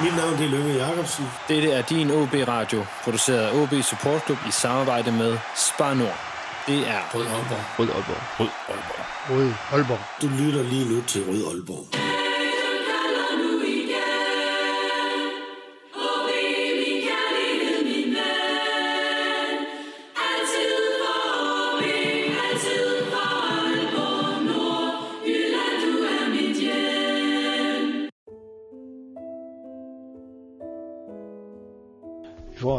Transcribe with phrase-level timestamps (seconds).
[0.00, 1.24] Mit navn det er Lønge Jacobsen.
[1.48, 6.18] Dette er din OB Radio, produceret af OB Support Club i samarbejde med Spar Nord.
[6.66, 7.64] Det er Rød Aalborg.
[7.78, 8.22] Rød Aalborg.
[8.40, 9.06] Rød Aalborg.
[9.30, 10.00] Rød Aalborg.
[10.22, 12.01] Du lytter lige nu til Rød Aalborg.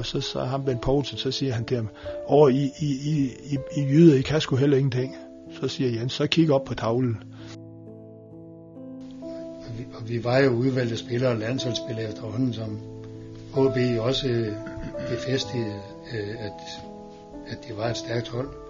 [0.04, 1.90] Og så, så ham Ben Poulsen, så siger han til ham,
[2.26, 5.16] over I, I, I, I, I jyder, I kan sgu heller ingenting.
[5.52, 7.24] Så siger Jens, så kig op på tavlen.
[9.22, 12.80] Og vi, og vi var jo udvalgte spillere og landsholdsspillere efterhånden, som
[13.54, 14.54] HB også øh,
[15.10, 15.74] befæstede,
[16.14, 16.62] øh, at,
[17.48, 18.63] at det var et stærkt hold.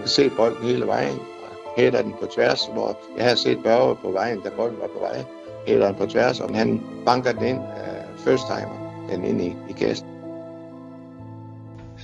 [0.00, 1.18] Jeg kan se bolden hele vejen.
[1.18, 4.86] Og hætter den på tværs, hvor jeg har set Børge på vejen, da bolden var
[4.86, 5.24] på vej.
[5.66, 9.56] Hætter den på tværs, og han banker den ind, uh, first timer, den ind i,
[9.68, 10.06] i kassen.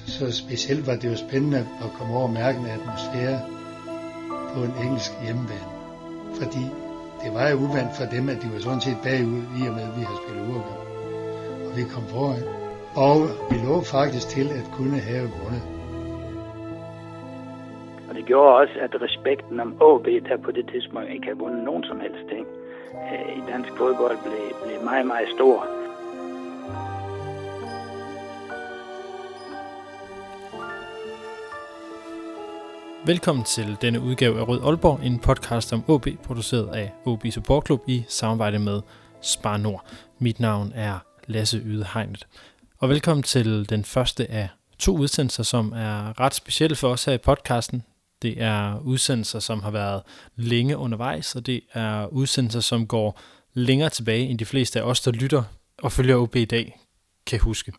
[0.06, 3.40] Så specielt var det jo spændende at komme over og mærke en atmosfære
[4.54, 5.70] på en engelsk hjemmebane.
[6.34, 6.64] Fordi
[7.24, 9.82] det var jo uvandt for dem, at de var sådan set bagud, i og med,
[9.82, 10.86] at vi har spillet uafgjort.
[11.66, 12.42] Og vi kom foran.
[12.94, 15.75] Og vi lå faktisk til at kunne have vundet.
[18.26, 21.84] Det gjorde også, at respekten om AB, der på det tidspunkt ikke havde vundet nogen
[21.84, 22.46] som helst ting,
[22.92, 25.66] øh, i dansk fodbold blev, blev meget, meget stor.
[33.06, 37.66] Velkommen til denne udgave af Rød Aalborg, en podcast om OB, produceret af OB Support
[37.66, 38.80] Club i samarbejde med
[39.20, 39.86] Spar Nord.
[40.18, 42.26] Mit navn er Lasse Yde Hegnet.
[42.78, 47.12] Og velkommen til den første af to udsendelser, som er ret specielle for os her
[47.12, 47.82] i podcasten.
[48.22, 50.02] Det er udsendelser, som har været
[50.36, 53.20] længe undervejs, og det er udsendelser, som går
[53.54, 55.42] længere tilbage, end de fleste af os, der lytter
[55.78, 56.80] og følger OB i dag,
[57.26, 57.72] kan huske.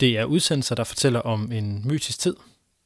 [0.00, 2.36] Det er udsendelser, der fortæller om en mytisk tid.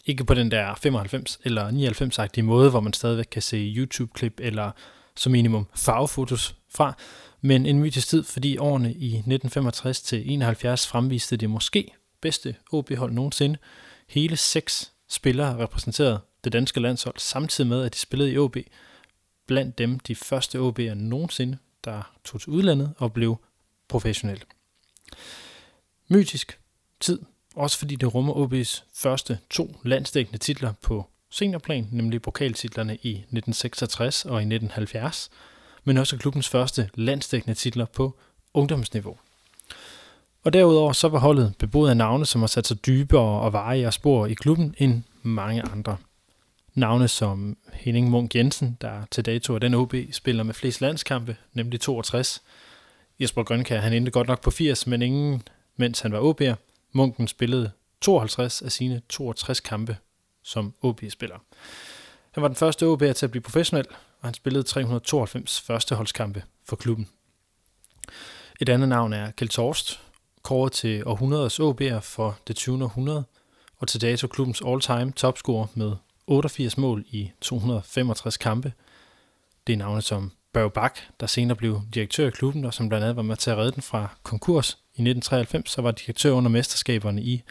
[0.06, 4.70] Ikke på den der 95 eller 99-agtige måde, hvor man stadigvæk kan se YouTube-klip eller
[5.16, 6.97] som minimum farvefotos fra,
[7.41, 13.12] men en mytisk tid, fordi årene i 1965 til 71 fremviste det måske bedste OB-hold
[13.12, 13.59] nogensinde.
[14.09, 18.57] Hele seks spillere repræsenteret det danske landshold, samtidig med, at de spillede i OB.
[19.47, 23.37] Blandt dem de første OB'er nogensinde, der tog til udlandet og blev
[23.89, 24.43] professionelle.
[26.09, 26.59] Mytisk
[27.01, 27.21] tid,
[27.57, 34.25] også fordi det rummer OB's første to landsdækkende titler på seniorplan, nemlig pokaltitlerne i 1966
[34.25, 35.31] og i 1970,
[35.85, 38.19] men også klubbens første landsdækkende titler på
[38.55, 39.17] ungdomsniveau.
[40.45, 43.93] Og derudover så var holdet beboet af navne, som har sat sig dybere og varige
[43.93, 45.97] spor i klubben end mange andre.
[46.75, 51.37] Navne som Henning Munk Jensen, der til dato er den OB spiller med flest landskampe,
[51.53, 52.43] nemlig 62.
[53.21, 55.43] Jesper Grønkær, han endte godt nok på 80, men ingen,
[55.77, 56.55] mens han var OB'er.
[56.93, 59.97] Munken spillede 52 af sine 62 kampe
[60.43, 61.38] som OB-spiller.
[62.31, 63.87] Han var den første OB'er til at blive professionel,
[64.21, 67.09] og han spillede 392 førsteholdskampe for klubben.
[68.61, 70.00] Et andet navn er Kjeld Torst,
[70.43, 72.84] kåret til århundredets OB'er for det 20.
[72.84, 73.25] århundrede,
[73.78, 75.93] og til dato klubbens all-time topscorer med
[76.32, 78.72] 88 mål i 265 kampe.
[79.66, 83.04] Det er navne som Børge Bak, der senere blev direktør i klubben, og som blandt
[83.04, 86.50] andet var med til at redde den fra konkurs i 1993, så var direktør under
[86.50, 87.43] mesterskaberne i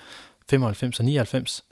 [0.49, 1.63] 95 og 99.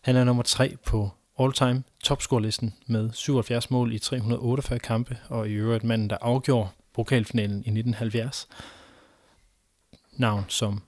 [0.00, 5.52] Han er nummer 3 på all-time topscorelisten med 77 mål i 348 kampe, og i
[5.52, 8.48] øvrigt manden, der afgjorde pokalfinalen i 1970.
[10.12, 10.82] Navn som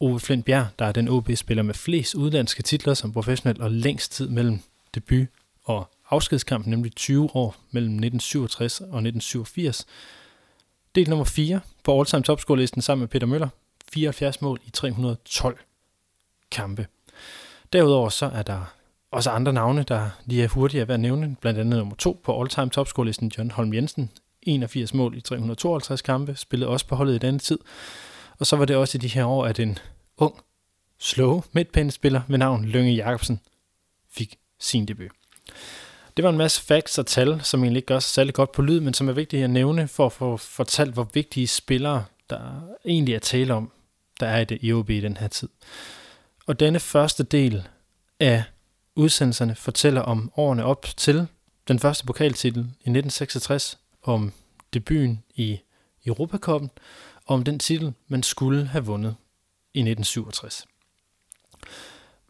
[0.00, 4.12] Ove Flint Bjerg, der er den OB-spiller med flest udlandske titler som professionel og længst
[4.12, 4.60] tid mellem
[4.94, 5.28] debut
[5.64, 9.86] og afskedskamp, nemlig 20 år mellem 1967 og 1987.
[10.94, 13.48] Del nummer 4 på all-time topscorelisten sammen med Peter Møller,
[13.92, 15.58] 74 mål i 312
[16.50, 16.86] kampe.
[17.72, 18.74] Derudover så er der
[19.10, 22.70] også andre navne, der lige er hurtige at nævne, blandt andet nummer 2 på all-time
[22.70, 24.10] topscorelisten John Holm Jensen,
[24.42, 27.58] 81 mål i 352 kampe, spillede også på holdet i denne tid.
[28.38, 29.78] Og så var det også i de her år, at en
[30.16, 30.34] ung,
[30.98, 33.40] slow midtbanespiller ved navn Lønge Jacobsen
[34.64, 35.10] sin debut.
[36.16, 38.62] Det var en masse facts og tal, som egentlig ikke gør sig særlig godt på
[38.62, 42.60] lyd, men som er vigtige at nævne for at få fortalt, hvor vigtige spillere, der
[42.84, 43.70] egentlig er tale om,
[44.20, 45.48] der er i det IOB i den her tid.
[46.46, 47.68] Og denne første del
[48.20, 48.42] af
[48.94, 51.26] udsendelserne fortæller om årene op til
[51.68, 54.32] den første pokaltitel i 1966, om
[54.74, 55.60] debuten i
[56.06, 56.70] Europakoppen
[57.24, 59.16] og om den titel, man skulle have vundet
[59.74, 60.66] i 1967.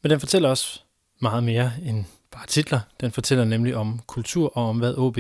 [0.03, 0.81] Men den fortæller også
[1.21, 2.05] meget mere end
[2.35, 2.81] bare titler.
[3.01, 5.19] Den fortæller nemlig om kultur og om, hvad OB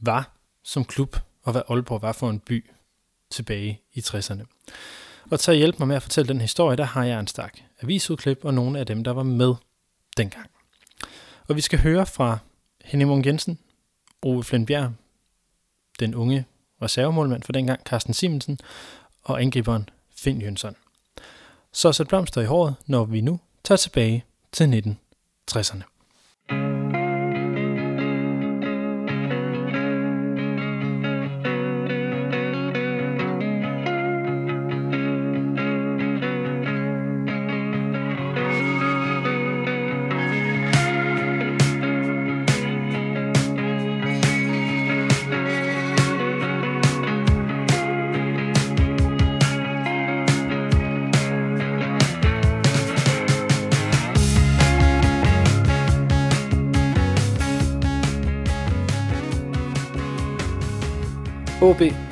[0.00, 0.30] var
[0.62, 2.70] som klub, og hvad Aalborg var for en by
[3.30, 4.44] tilbage i 60'erne.
[5.30, 7.58] Og til at hjælpe mig med at fortælle den historie, der har jeg en stak
[7.82, 9.54] avisudklip og nogle af dem, der var med
[10.16, 10.50] dengang.
[11.48, 12.38] Og vi skal høre fra
[12.84, 13.58] Henning Munk Jensen,
[14.22, 14.92] Ove Flindbjerg,
[16.00, 16.46] den unge
[16.82, 18.58] reservemålmand for dengang, Carsten Simonsen,
[19.22, 20.76] og angriberen Finn Jønsson.
[21.72, 24.96] Så sæt blomster i håret, når vi nu tager tilbage til
[25.50, 25.93] 1960'erne.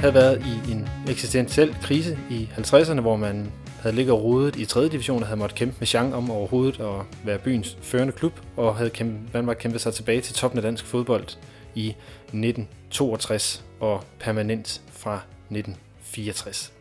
[0.02, 4.88] Havde været i en eksistentiel krise i 50'erne, hvor man havde ligget rodet i 3.
[4.88, 8.76] division og havde måttet kæmpe med Chang om overhovedet at være byens førende klub, og
[8.76, 11.26] havde kæmpet, man var kæmpet sig tilbage til toppen af dansk fodbold
[11.75, 15.14] i 1962 og permanent fra
[15.50, 16.72] 1964.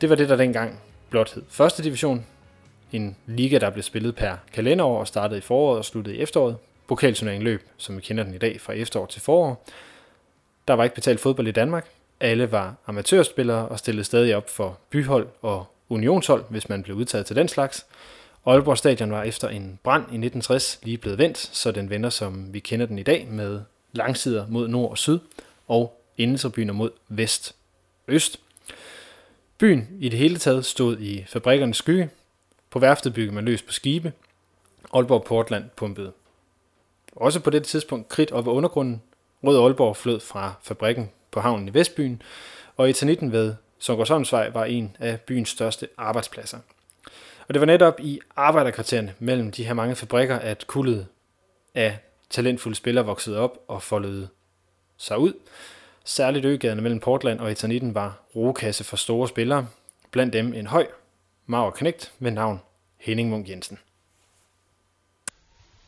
[0.00, 0.80] Det var det, der dengang
[1.10, 2.26] blot hed første division.
[2.92, 6.56] En liga, der blev spillet per kalenderår og startede i foråret og sluttede i efteråret.
[6.88, 9.66] Pokalturneringen løb, som vi kender den i dag, fra efterår til forår.
[10.68, 11.88] Der var ikke betalt fodbold i Danmark.
[12.20, 17.26] Alle var amatørspillere og stillede stadig op for byhold og unionshold, hvis man blev udtaget
[17.26, 17.86] til den slags.
[18.46, 22.54] Aalborg Stadion var efter en brand i 1960 lige blevet vendt, så den vender som
[22.54, 23.60] vi kender den i dag med
[23.92, 25.18] langsider mod nord og syd
[25.68, 27.54] og indetribuner mod vest
[28.06, 28.40] og øst.
[29.58, 32.10] Byen i det hele taget stod i fabrikkernes skygge.
[32.70, 34.12] På værftet byggede man løs på skibe.
[34.94, 36.12] Aalborg Portland pumpede
[37.16, 39.02] også på det tidspunkt kridt op af undergrunden,
[39.44, 42.22] Rød Aalborg flød fra fabrikken på havnen i Vestbyen,
[42.76, 46.58] og etanitten ved Sundgårdsholmsvej var en af byens største arbejdspladser.
[47.48, 51.06] Og det var netop i arbejderkvartererne mellem de her mange fabrikker, at kullet
[51.74, 51.98] af
[52.30, 54.28] talentfulde spillere voksede op og foldede
[54.96, 55.32] sig ud.
[56.04, 59.68] Særligt øgaderne mellem Portland og Eternitten var rokasse for store spillere,
[60.10, 60.86] blandt dem en høj,
[61.46, 62.60] mager knægt med navn
[62.96, 63.78] Henning Munk Jensen.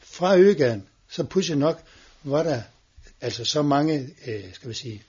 [0.01, 1.83] Fra Øgaden, så pudsigt nok,
[2.23, 2.63] var der
[3.25, 5.03] altså så mange, øh, skal vi sige,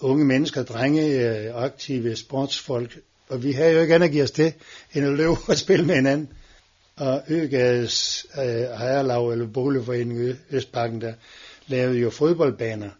[0.00, 4.30] unge mennesker, drenge, øh, aktive sportsfolk, og vi havde jo ikke andet at give os
[4.30, 4.54] det,
[4.94, 6.28] end at løbe og spille med hinanden.
[6.96, 11.14] Og Øgades øh, ejerlag, eller boligforening Østparken, der
[11.66, 12.90] lavede jo fodboldbaner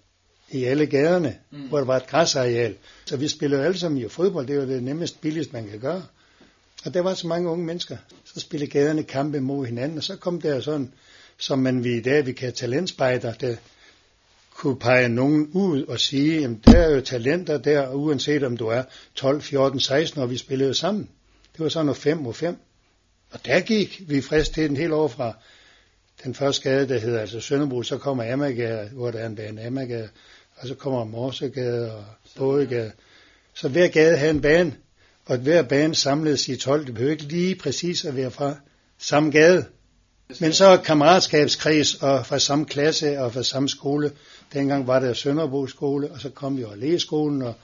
[0.51, 1.69] i alle gaderne, mm.
[1.69, 2.77] hvor der var et græsareal.
[3.05, 5.81] Så vi spillede jo alle sammen i fodbold, det var det nemmest billigst, man kan
[5.81, 6.03] gøre.
[6.85, 7.97] Og der var så mange unge mennesker.
[8.25, 10.93] Så spillede gaderne kampe mod hinanden, og så kom der sådan,
[11.39, 13.57] som man vi i dag vi kan talentspejder, der
[14.61, 18.67] kunne pege nogen ud og sige, at der er jo talenter der, uanset om du
[18.67, 18.83] er
[19.15, 21.09] 12, 14, 16, og vi spillede sammen.
[21.53, 22.57] Det var sådan noget 5 mod 5.
[23.31, 25.37] Og der gik vi frisk til den helt over fra
[26.25, 29.67] den første gade, der hedder altså Sønderbro, så kommer Amager, hvor der er en bane
[29.67, 30.09] Amager,
[30.57, 32.05] og så kommer Morsegade og
[32.37, 32.93] Bådegade.
[33.55, 34.77] Så hver gade havde en bane,
[35.27, 36.87] og hver bane samledes i 12.
[36.87, 38.57] Det behøver ikke lige præcis at være fra
[38.99, 39.65] samme gade.
[40.39, 44.13] Men så kammeratskabskreds og fra samme klasse og fra samme skole.
[44.53, 47.55] Dengang var der Sønderbo skole, og så kom vi over lægeskolen, og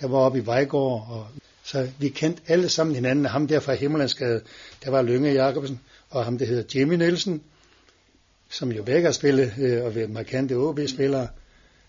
[0.00, 1.06] der var oppe i Vejgård.
[1.10, 1.26] Og,
[1.64, 3.24] så vi kendte alle sammen hinanden.
[3.24, 4.40] Ham der fra Himmelandsgade,
[4.84, 7.42] der var Lønge Jacobsen, og ham der hedder Jimmy Nielsen,
[8.50, 11.28] som jo begge har spillet øh, og været markante OB-spillere.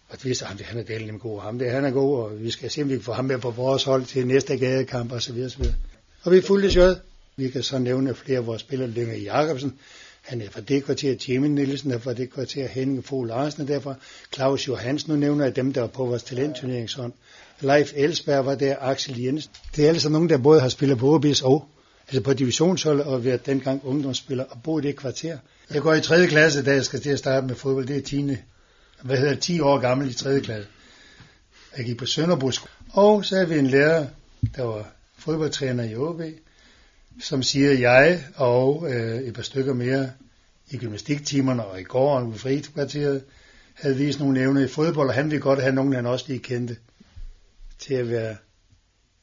[0.10, 2.52] Og vi vidste, at han er delen god, ham der han er god, og vi
[2.52, 5.40] skal se, om vi kan få ham med på vores hold til næste gadekamp osv.
[5.60, 5.66] Og,
[6.24, 6.98] og vi fulgte sjovt.
[7.36, 9.80] Vi kan så nævne flere af vores spillere, Lønge Jacobsen,
[10.22, 13.66] han er fra det kvarter, Jimmy Nielsen er fra det kvarter, Henning Fogh Larsen er
[13.66, 13.96] derfra,
[14.34, 17.12] Claus Johansen, nu nævner jeg dem, der var på vores talentturneringshold.
[17.60, 19.52] Leif Elsberg var der, Axel Jensen.
[19.76, 21.66] Det er altså nogen, der både har spillet på OBS og
[22.08, 25.38] altså på divisionshold og været dengang ungdomsspiller og boet i det kvarter.
[25.74, 26.28] Jeg går i 3.
[26.28, 27.88] klasse, da jeg skal til at starte med fodbold.
[27.88, 28.38] Det er 10.
[29.02, 30.40] Hvad hedder 10 år gammel i 3.
[30.40, 30.68] klasse.
[31.78, 32.52] Jeg gik på Sønderbro
[32.94, 34.08] Og så havde vi en lærer,
[34.56, 36.22] der var fodboldtræner i OB,
[37.20, 40.12] som siger, jeg og øh, et par stykker mere
[40.70, 43.24] i gymnastiktimerne og i går ude i frikvarteret
[43.74, 46.40] havde vist nogle evner i fodbold, og han ville godt have nogen, han også lige
[46.40, 46.78] kendte
[47.80, 48.36] til at være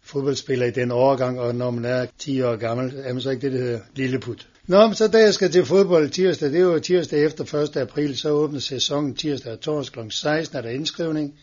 [0.03, 3.43] fodboldspiller i den overgang, og når man er 10 år gammel, er man så ikke
[3.43, 4.49] det, der hedder lilleput.
[4.67, 7.77] Nå, men så da jeg skal til fodbold tirsdag, det er jo tirsdag efter 1.
[7.77, 10.11] april, så åbner sæsonen tirsdag og torsdag kl.
[10.11, 11.35] 16 er der indskrivning,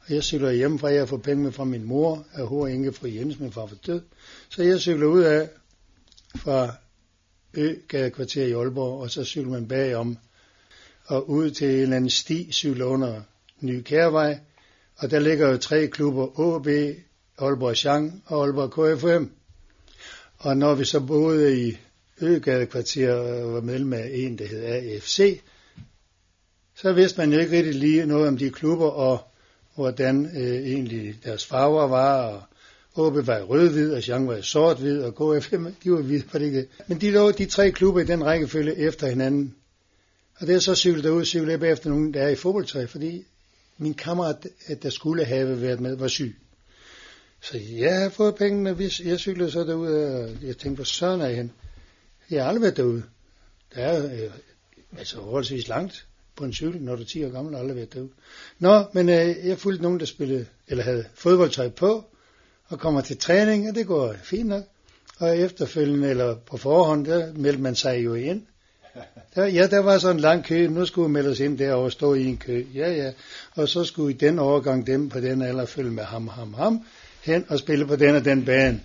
[0.00, 2.74] Og jeg cykler hjemmefra, jeg får penge med fra min mor, af H.
[2.74, 4.00] Inge Fri Jens, min far for død.
[4.48, 5.48] Så jeg cykler ud af
[6.36, 6.74] fra
[7.54, 10.18] Øgadekvarter i Aalborg, og så cykler man bagom
[11.06, 13.22] og ud til en eller anden sti, cykler under
[13.60, 14.38] Ny Kærvej,
[14.96, 16.66] og der ligger jo tre klubber, AB,
[17.38, 19.24] Aalborg Chang og Aalborg KFM.
[20.38, 21.78] Og når vi så boede i
[22.20, 25.40] Øgadekvarter og var medlem af en, der hed AFC,
[26.74, 29.20] så vidste man jo ikke rigtig lige noget om de klubber, og
[29.74, 32.42] hvordan øh, egentlig deres farver var, og
[32.96, 35.50] AB var rød-hvid, og Jean var sort-hvid, og KF,
[35.84, 36.66] de var hvide, på det ikke.
[36.86, 39.54] Men de lå de tre klubber i den rækkefølge efter hinanden.
[40.36, 43.24] Og det er så cyklet derud, cyklet jeg bagefter nogen, der er i fodboldtøj, fordi
[43.78, 44.46] min kammerat,
[44.82, 46.36] der skulle have været med, var syg.
[47.40, 51.20] Så jeg har fået pengene, hvis jeg cyklede så derud, og jeg tænkte, hvor søren
[51.20, 51.52] er jeg hen?
[52.30, 53.02] Jeg har aldrig været derude.
[53.74, 54.30] Der er øh,
[54.98, 56.06] altså forholdsvis langt
[56.36, 58.10] på en cykel, når du er 10 år gammel, og aldrig været derude.
[58.58, 62.04] Nå, men øh, jeg fulgte nogen, der spillede, eller havde fodboldtøj på,
[62.70, 64.62] og kommer til træning, og det går fint nok.
[65.18, 68.42] Og efterfølgende, eller på forhånd, der meldte man sig jo ind.
[69.34, 70.66] Der, ja, der var sådan en lang kø.
[70.66, 72.64] Nu skulle vi melde os ind der og stå i en kø.
[72.74, 73.12] Ja, ja.
[73.54, 76.84] Og så skulle i den overgang dem på den alder følge med ham, ham, ham
[77.22, 78.80] hen og spille på den og den bane.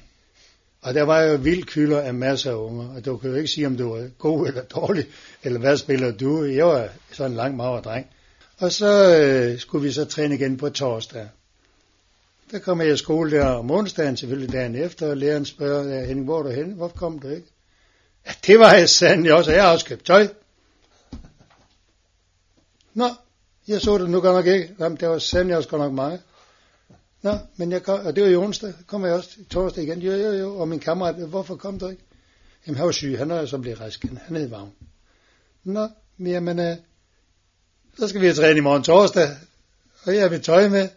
[0.82, 3.48] Og der var jo vild kylder af masser af unger, og du kan jo ikke
[3.48, 5.06] sige, om du var god eller dårlig,
[5.44, 6.44] eller hvad spiller du?
[6.44, 8.08] Jeg var sådan en lang mager dreng.
[8.58, 11.28] Og så øh, skulle vi så træne igen på torsdag.
[12.52, 16.26] Der kom jeg i skole der om onsdagen, selvfølgelig dagen efter, og læreren spørger, Henning,
[16.26, 16.74] hvor er du henne?
[16.74, 17.48] Hvorfor kom du ikke?
[18.26, 20.28] Ja, det var jeg sandelig også, og jeg har også købt tøj.
[22.94, 23.10] Nå,
[23.68, 24.76] jeg så det nu godt nok ikke.
[24.80, 26.22] Jamen, det var sandelig også godt nok meget.
[27.22, 30.00] Nå, men jeg kom, og det var i onsdag, kom jeg også torsdag igen.
[30.00, 32.04] Jo, jo, jo, og min kammerat, hvorfor kom du ikke?
[32.68, 34.72] Jamen, han var syg, han er så blevet rask, han hed Vagn.
[35.64, 35.88] Nå,
[36.18, 36.76] men jamen, øh,
[38.00, 39.30] så skal vi have træne i morgen torsdag,
[40.04, 40.90] og jeg har mit tøj med.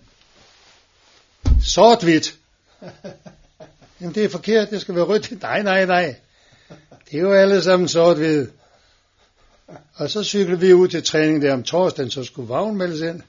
[1.65, 2.35] Sort-hvidt.
[4.01, 5.43] Jamen, det er forkert, det skal være rødt.
[5.43, 6.15] Nej, nej, nej.
[7.11, 8.47] Det er jo alle sammen sort-hvid.
[9.95, 13.23] Og så cyklede vi ud til træning der om torsdagen, så skulle Vagn meldes ind.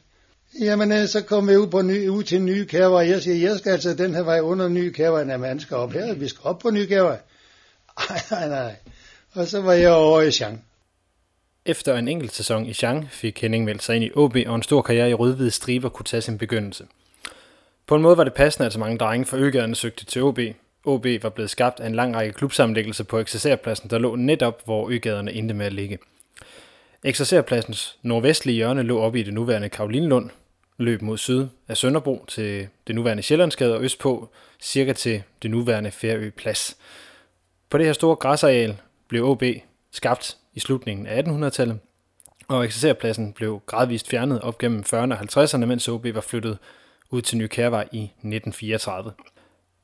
[0.62, 3.10] Jamen, øh, så kom vi ud, på ny, ud til Nye Kærvej.
[3.10, 5.24] Jeg siger, jeg skal altså den her vej under Nye Kærvej.
[5.24, 6.14] når man skal op her.
[6.14, 7.20] Vi skal op på Nye Kærvej.
[8.10, 8.76] Nej, nej, nej.
[9.34, 10.66] Og så var jeg over i Chang.
[11.66, 14.64] Efter en enkelt sæson i Chang fik Henning meldt sig ind i OB, og en
[14.64, 16.86] stor karriere i rødhvide striber kunne tage sin begyndelse.
[17.90, 20.40] På en måde var det passende, at så mange drenge fra Øgaderne søgte til OB.
[20.86, 24.90] OB var blevet skabt af en lang række klubsammenlæggelser på eksercerpladsen, der lå netop, hvor
[24.90, 26.00] Øgaderne endte med at ligge.
[27.04, 30.30] Eksercerpladsens nordvestlige hjørne lå oppe i det nuværende Karolinlund,
[30.78, 34.30] løb mod syd af Sønderbro til det nuværende Sjællandsgade og østpå
[34.62, 36.78] cirka til det nuværende Færø Plads.
[37.70, 38.78] På det her store græsareal
[39.08, 39.44] blev OB
[39.92, 41.80] skabt i slutningen af 1800-tallet,
[42.48, 46.58] og eksercerpladsen blev gradvist fjernet op gennem 40'erne og 50'erne, mens OB var flyttet
[47.12, 49.12] ud til Ny Kærvej i 1934.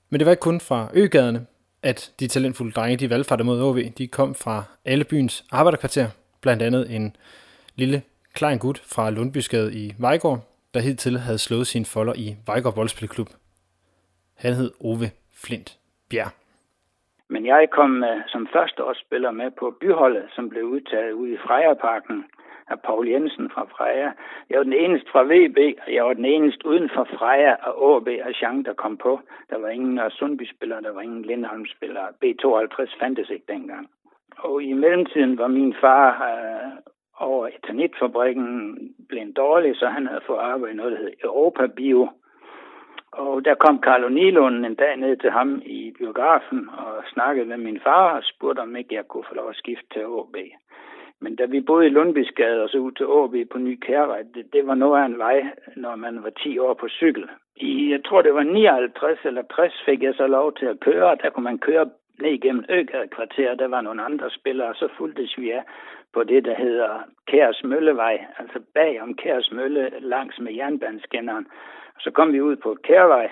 [0.10, 1.46] Men det var ikke kun fra øgaderne,
[1.84, 6.08] at de talentfulde drenge, de valgfartede mod OB, de kom fra alle byens arbejderkvarter,
[6.42, 7.16] blandt andet en
[7.76, 8.02] lille
[8.34, 10.40] klein gut fra Lundbysgade i Vejgaard,
[10.74, 13.28] der hidtil havde slået sine folder i Vejgaard Boldspilklub.
[14.38, 15.08] Han hed Ove
[15.44, 15.78] Flint
[16.10, 16.32] Bjerg.
[17.28, 22.26] Men jeg kom uh, som førsteårsspiller med på byholdet, som blev udtaget ude i Frejerparken
[22.68, 24.12] af Paul Jensen fra Freja.
[24.50, 25.58] Jeg var den eneste fra VB,
[25.88, 29.20] og jeg var den eneste uden for Freja og AB og Jean, der kom på.
[29.50, 32.08] Der var ingen Sundby-spillere, der var ingen Lindholm-spillere.
[32.24, 33.90] B52 fandtes ikke dengang.
[34.38, 36.72] Og i mellemtiden var min far øh,
[37.20, 38.78] over etanitfabrikken
[39.10, 42.10] blevet dårlig, så han havde fået arbejde i noget, der hed Europa Bio.
[43.12, 47.58] Og der kom Carlo Nilund en dag ned til ham i biografen og snakkede med
[47.58, 50.36] min far og spurgte, om ikke jeg kunne få lov at skifte til AB.
[51.26, 54.54] Men da vi boede i Lundbysgade og så ud til Åby på Ny Kærvej, det,
[54.54, 55.40] det var noget af en vej,
[55.76, 57.30] når man var 10 år på cykel.
[57.56, 61.18] I, jeg tror, det var 59 eller 60 fik jeg så lov til at køre.
[61.22, 61.90] Der kunne man køre
[62.22, 65.64] ned igennem Øgade kvarter, der var nogle andre spillere, og så fulgtes vi af
[66.14, 66.90] på det, der hedder
[67.28, 71.48] Kærs Møllevej, altså bag om Kærs Mølle langs med jernbaneskinneren.
[72.00, 73.30] Så kom vi ud på Kærvej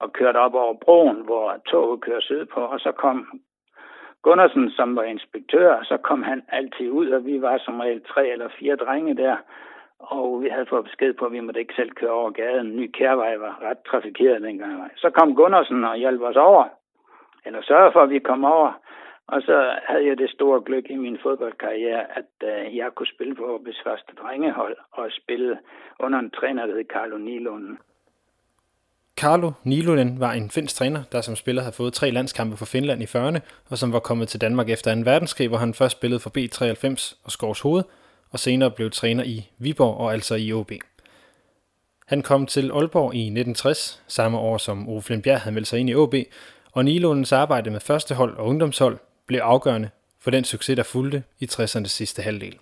[0.00, 3.40] og kørte op over broen, hvor toget kører sydpå, og så kom
[4.24, 8.28] Gundersen, som var inspektør, så kom han altid ud, og vi var som regel tre
[8.28, 9.36] eller fire drenge der,
[9.98, 12.76] og vi havde fået besked på, at vi måtte ikke selv køre over gaden.
[12.76, 14.90] Ny Kærvej var ret trafikeret dengang.
[14.96, 16.64] Så kom Gundersen og hjalp os over,
[17.44, 18.72] eller sørgede for, at vi kom over.
[19.26, 23.34] Og så havde jeg det store gløk i min fodboldkarriere, at øh, jeg kunne spille
[23.34, 25.58] på Åbes første drengehold og spille
[26.00, 27.76] under en træner, der hed Carlo Nilund.
[29.16, 33.02] Carlo Nilunen var en finsk træner, der som spiller havde fået tre landskampe for Finland
[33.02, 35.00] i 40'erne, og som var kommet til Danmark efter 2.
[35.00, 37.82] verdenskrig, hvor han først spillede for B93 og Skovs Hoved,
[38.30, 40.72] og senere blev træner i Viborg og altså i OB.
[42.06, 45.90] Han kom til Aalborg i 1960, samme år som Ove Flindbjerg havde meldt sig ind
[45.90, 46.14] i OB,
[46.72, 49.90] og Nilundens arbejde med førstehold og ungdomshold blev afgørende
[50.20, 52.58] for den succes, der fulgte i 60'ernes sidste halvdel.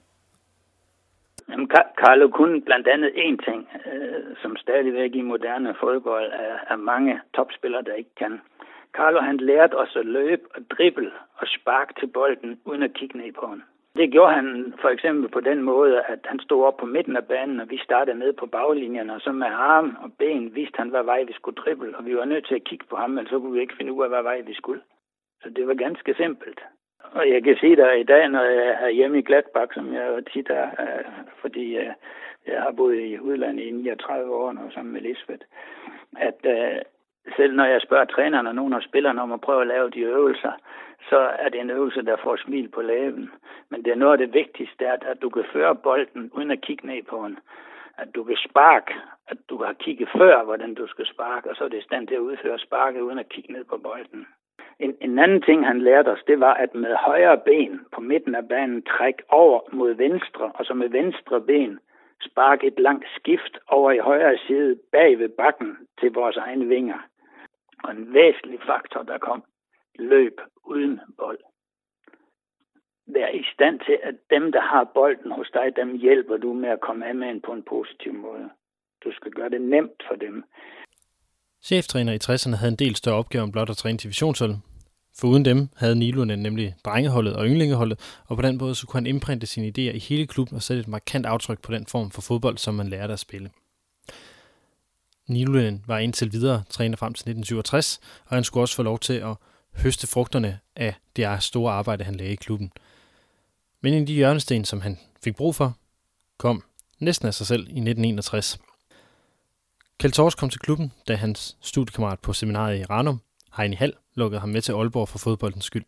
[1.96, 7.20] Carlo kunne blandt andet én ting, øh, som stadigvæk i moderne fodbold er, er mange
[7.34, 8.40] topspillere, der ikke kan.
[8.92, 13.18] Carlo han lærte os at løbe og drible og sparke til bolden uden at kigge
[13.18, 13.62] ned på den.
[13.96, 17.26] Det gjorde han for eksempel på den måde, at han stod op på midten af
[17.26, 20.88] banen, og vi startede ned på baglinjen, og så med arm og ben vidste han,
[20.88, 23.26] hvad vej vi skulle drible, og vi var nødt til at kigge på ham, men
[23.26, 24.80] så kunne vi ikke finde ud af, hvad vej vi skulle.
[25.42, 26.60] Så det var ganske simpelt.
[27.14, 30.24] Og jeg kan sige dig i dag, når jeg er hjemme i Gladbach, som jeg
[30.32, 30.70] tit er,
[31.40, 31.92] fordi øh,
[32.46, 35.44] jeg har boet i udlandet i 39 år nu sammen med Lisbeth,
[36.16, 36.78] at øh,
[37.36, 40.00] selv når jeg spørger træneren og nogle af spillerne om at prøve at lave de
[40.00, 40.52] øvelser,
[41.10, 43.30] så er det en øvelse, der får smil på læben.
[43.70, 46.60] Men det er noget af det vigtigste, at, at du kan føre bolden uden at
[46.60, 47.38] kigge ned på den.
[47.98, 48.94] At du kan sparke,
[49.28, 52.08] at du har kigget før, hvordan du skal sparke, og så er det i stand
[52.08, 54.26] til at udføre sparket uden at kigge ned på bolden.
[54.84, 58.34] En, en anden ting, han lærte os, det var, at med højre ben på midten
[58.34, 61.78] af banen træk over mod venstre, og så med venstre ben
[62.30, 66.98] spark et langt skift over i højre side bag ved bakken til vores egne vinger.
[67.84, 69.44] Og en væsentlig faktor, der kom,
[69.98, 71.38] løb uden bold.
[73.06, 76.68] Vær i stand til, at dem, der har bolden hos dig, dem hjælper du med
[76.68, 78.50] at komme af med en på en positiv måde.
[79.04, 80.44] Du skal gøre det nemt for dem.
[81.62, 84.54] Cheftræner i 60'erne havde en del større opgave om blot at træne divisionshold.
[85.18, 88.98] For uden dem havde Nilunen nemlig drengeholdet og ynglingeholdet, og på den måde så kunne
[88.98, 92.10] han indprinte sine idéer i hele klubben og sætte et markant aftryk på den form
[92.10, 93.50] for fodbold, som man lærte at spille.
[95.28, 99.12] Nilunen var indtil videre træner frem til 1967, og han skulle også få lov til
[99.12, 99.36] at
[99.76, 102.72] høste frugterne af det store arbejde, han lagde i klubben.
[103.80, 105.76] Men en af de hjørnesten, som han fik brug for,
[106.38, 106.64] kom
[106.98, 108.58] næsten af sig selv i 1961.
[109.98, 113.20] Kjeld Tors kom til klubben, da hans studiekammerat på seminariet i Ranum,
[113.56, 115.84] Heini Hall, lukkede ham med til Aalborg for fodboldens skyld.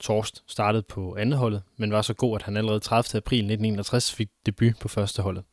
[0.00, 3.16] Torst startede på andet holdet, men var så god, at han allerede 30.
[3.16, 5.44] april 1961 fik debut på førsteholdet.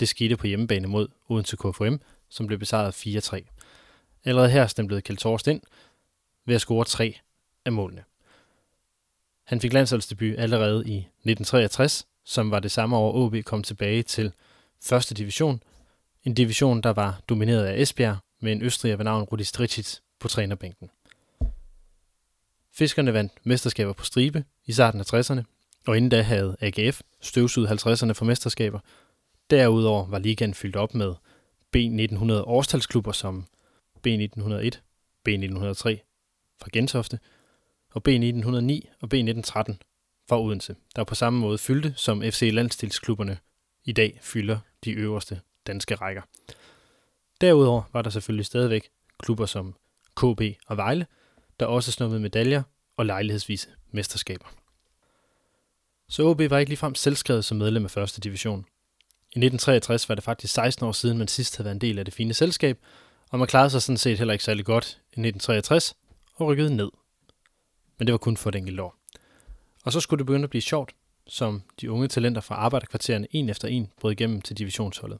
[0.00, 1.94] Det skete på hjemmebane mod Odense KFM,
[2.28, 4.20] som blev besejret 4-3.
[4.24, 5.62] Allerede her stemplede Kjeld Torst ind
[6.46, 7.18] ved at score tre
[7.64, 8.04] af målene.
[9.44, 14.32] Han fik landsholdsdebut allerede i 1963, som var det samme år OB kom tilbage til
[14.82, 15.62] første division,
[16.24, 20.28] en division, der var domineret af Esbjerg med en østriger ved navn Rudi Stricic på
[20.28, 20.90] trænerbænken.
[22.72, 25.42] Fiskerne vandt mesterskaber på stribe i starten af 60'erne,
[25.86, 28.80] og inden da havde AGF støvsuget 50'erne for mesterskaber.
[29.50, 31.14] Derudover var ligaen fyldt op med
[31.76, 33.46] B1900 årstalsklubber som
[34.06, 34.70] B1901,
[35.28, 35.96] B1903
[36.60, 37.18] fra Gentofte,
[37.90, 39.74] og B1909 og B1913
[40.28, 43.38] fra Odense, der på samme måde fyldte, som FC Landstilsklubberne
[43.84, 46.22] i dag fylder de øverste danske rækker.
[47.40, 49.74] Derudover var der selvfølgelig stadigvæk klubber som
[50.16, 51.06] KB og Vejle,
[51.60, 52.62] der også snuppede medaljer
[52.96, 54.46] og lejlighedsvise mesterskaber.
[56.08, 58.58] Så OB var ikke ligefrem selvskrevet som medlem af første division.
[59.20, 62.04] I 1963 var det faktisk 16 år siden, man sidst havde været en del af
[62.04, 62.78] det fine selskab,
[63.30, 65.96] og man klarede sig sådan set heller ikke særlig godt i 1963
[66.34, 66.90] og rykkede ned.
[67.98, 68.96] Men det var kun for et enkelt år.
[69.84, 70.94] Og så skulle det begynde at blive sjovt,
[71.26, 75.18] som de unge talenter fra arbejderkvartererne en efter en brød igennem til divisionsholdet.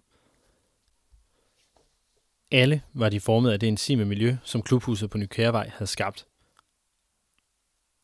[2.51, 6.27] Alle var de formet af det intime miljø, som klubhuset på Nykærevej havde skabt.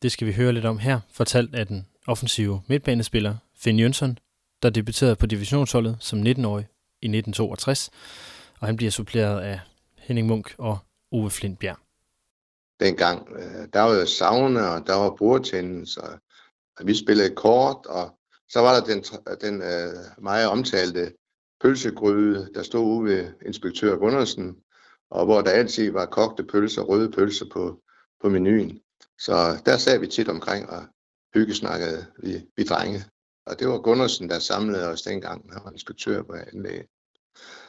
[0.02, 4.18] Det skal vi høre lidt om her, fortalt af den offensive midtbanespiller Finn Jønsson,
[4.62, 6.66] der debuterede på divisionsholdet som 19-årig
[7.02, 7.90] i 1962,
[8.60, 9.60] og han bliver suppleret af
[9.98, 10.78] Henning Munk og
[11.12, 11.78] Ove Flintbjerg.
[12.80, 16.10] Dengang, øh, der var jo sauna, og der var bordtennis, og,
[16.78, 19.04] og vi spillede kort, og så var der den,
[19.40, 21.12] den øh, meget omtalte
[21.64, 24.56] pølsegryde, der stod ude ved inspektør Gundersen,
[25.10, 27.82] og hvor der altid var kogte pølser, røde pølser på,
[28.22, 28.80] på menuen.
[29.18, 30.82] Så der sad vi tit omkring og
[31.34, 33.04] hyggesnakkede vi, vi drenge.
[33.46, 36.86] Og det var Gundersen, der samlede os dengang, han var inspektør på anlægget.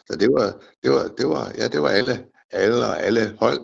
[0.07, 3.59] Så det var, det var, det var, ja, det var alle, alle og alle hold.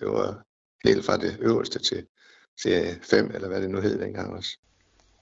[0.00, 0.42] Det var
[0.84, 2.06] helt fra det øverste til,
[2.62, 4.58] til fem, eller hvad det nu hed dengang også.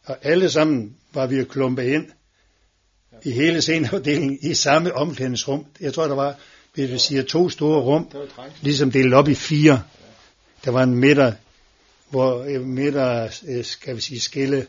[0.04, 2.10] Og alle sammen var vi klumpet ind
[3.22, 5.66] i hele sceneafdelingen i samme omklædningsrum.
[5.80, 6.34] Jeg tror, der var,
[6.74, 8.10] hvis vi siger, to store rum,
[8.60, 9.82] ligesom delt op i fire.
[10.64, 11.32] Der var en midter,
[12.10, 14.66] hvor en midter, øh, skal vi sige, skille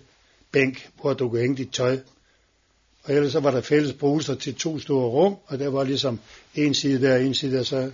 [0.52, 2.00] bænk, hvor du kunne hænge dit tøj.
[3.04, 6.20] Og ellers så var der fælles bruser til to store rum, og der var ligesom
[6.56, 7.92] en side der, en side der, så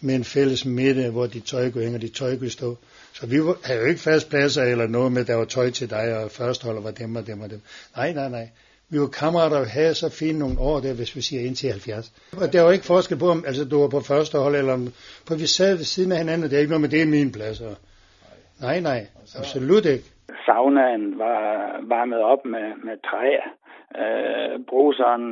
[0.00, 2.78] med en fælles midte, hvor dit tøj kunne hænge, og dit tøj kunne stå.
[3.12, 6.16] Så vi havde jo ikke fast pladser eller noget med, der var tøj til dig,
[6.18, 7.60] og førsteholder var dem og dem og dem.
[7.96, 8.48] Nej, nej, nej.
[8.92, 12.38] Vi var kammerater og havde så fint nogle år der, hvis vi siger indtil 70.
[12.42, 14.84] Og der var ikke forskel på, om altså, du var på første hold, eller om,
[15.26, 17.14] for vi sad ved siden af hinanden, og det er ikke noget med, det er
[17.16, 17.58] min plads.
[17.68, 17.74] Og...
[18.66, 19.00] Nej, nej,
[19.40, 20.06] absolut ikke.
[20.46, 21.40] Saunaen var
[21.94, 23.30] varmet op med, med træ.
[24.02, 25.24] Øh, bruseren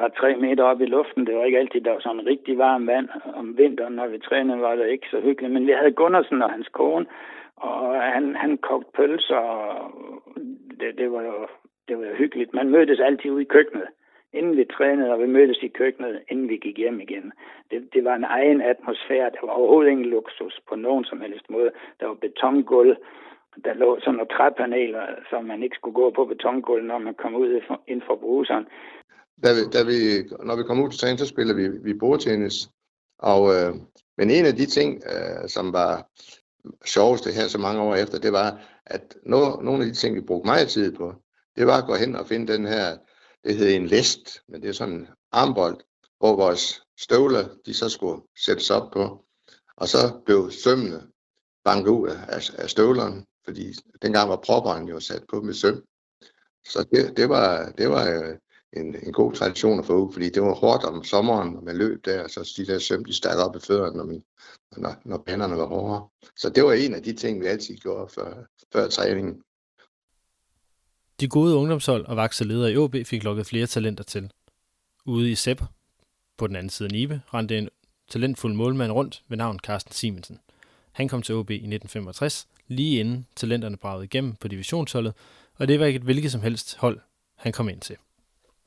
[0.00, 1.26] var tre meter op i luften.
[1.26, 3.08] Det var ikke altid, der var sådan rigtig varmt vand.
[3.34, 5.52] Om vinteren, når vi trænede, var det ikke så hyggeligt.
[5.52, 7.06] Men vi havde Gunnarsen og hans kone,
[7.56, 9.90] og han, han kogte pølser, og
[10.80, 11.36] det, det, var jo,
[11.90, 12.54] det var hyggeligt.
[12.54, 13.88] Man mødtes altid ude i køkkenet,
[14.38, 17.32] inden vi trænede, og vi mødtes i køkkenet, inden vi gik hjem igen.
[17.70, 19.32] Det, det var en egen atmosfære.
[19.34, 21.70] Der var overhovedet ingen luksus på nogen som helst måde.
[22.00, 22.96] Der var betongulv,
[23.64, 27.34] der lå sådan nogle træpaneler, så man ikke skulle gå på betongulv, når man kom
[27.34, 27.60] ud
[27.92, 28.66] ind for bruseren.
[29.44, 29.98] Da vi, da vi,
[30.48, 32.56] når vi kom ud til træning, så spiller vi, vi bordtennis.
[33.18, 33.72] Og, øh,
[34.18, 35.92] men en af de ting, øh, som var
[36.84, 38.50] sjoveste her så mange år efter, det var,
[38.86, 41.14] at no, nogle af de ting, vi brugte meget tid på,
[41.56, 42.98] det var at gå hen og finde den her,
[43.44, 45.80] det hedder en list, men det er sådan en armbold,
[46.18, 49.24] hvor vores støvler, de så skulle sættes op på.
[49.76, 51.06] Og så blev sømmene
[51.64, 55.84] banket ud af, af støvlerne, fordi dengang var propperen jo sat på med søm.
[56.66, 58.36] Så det, det var, det var øh,
[58.72, 62.04] en, en god tradition at få fordi det var hårdt om sommeren, når man løb
[62.04, 64.22] der, så de der søm, de stak op i fødderne, når, man,
[64.76, 66.08] når, når banderne var hårdere.
[66.36, 69.42] Så det var en af de ting, vi altid gjorde før, før træningen.
[71.20, 74.30] De gode ungdomshold og vakse ledere i OB fik lukket flere talenter til.
[75.04, 75.62] Ude i Sepp,
[76.38, 77.68] på den anden side af Nibe, rendte en
[78.10, 80.40] talentfuld målmand rundt ved navn Carsten Simensen.
[80.92, 85.12] Han kom til OB i 1965, lige inden talenterne bragede igennem på divisionsholdet,
[85.56, 87.00] og det var ikke et hvilket som helst hold,
[87.36, 87.96] han kom ind til.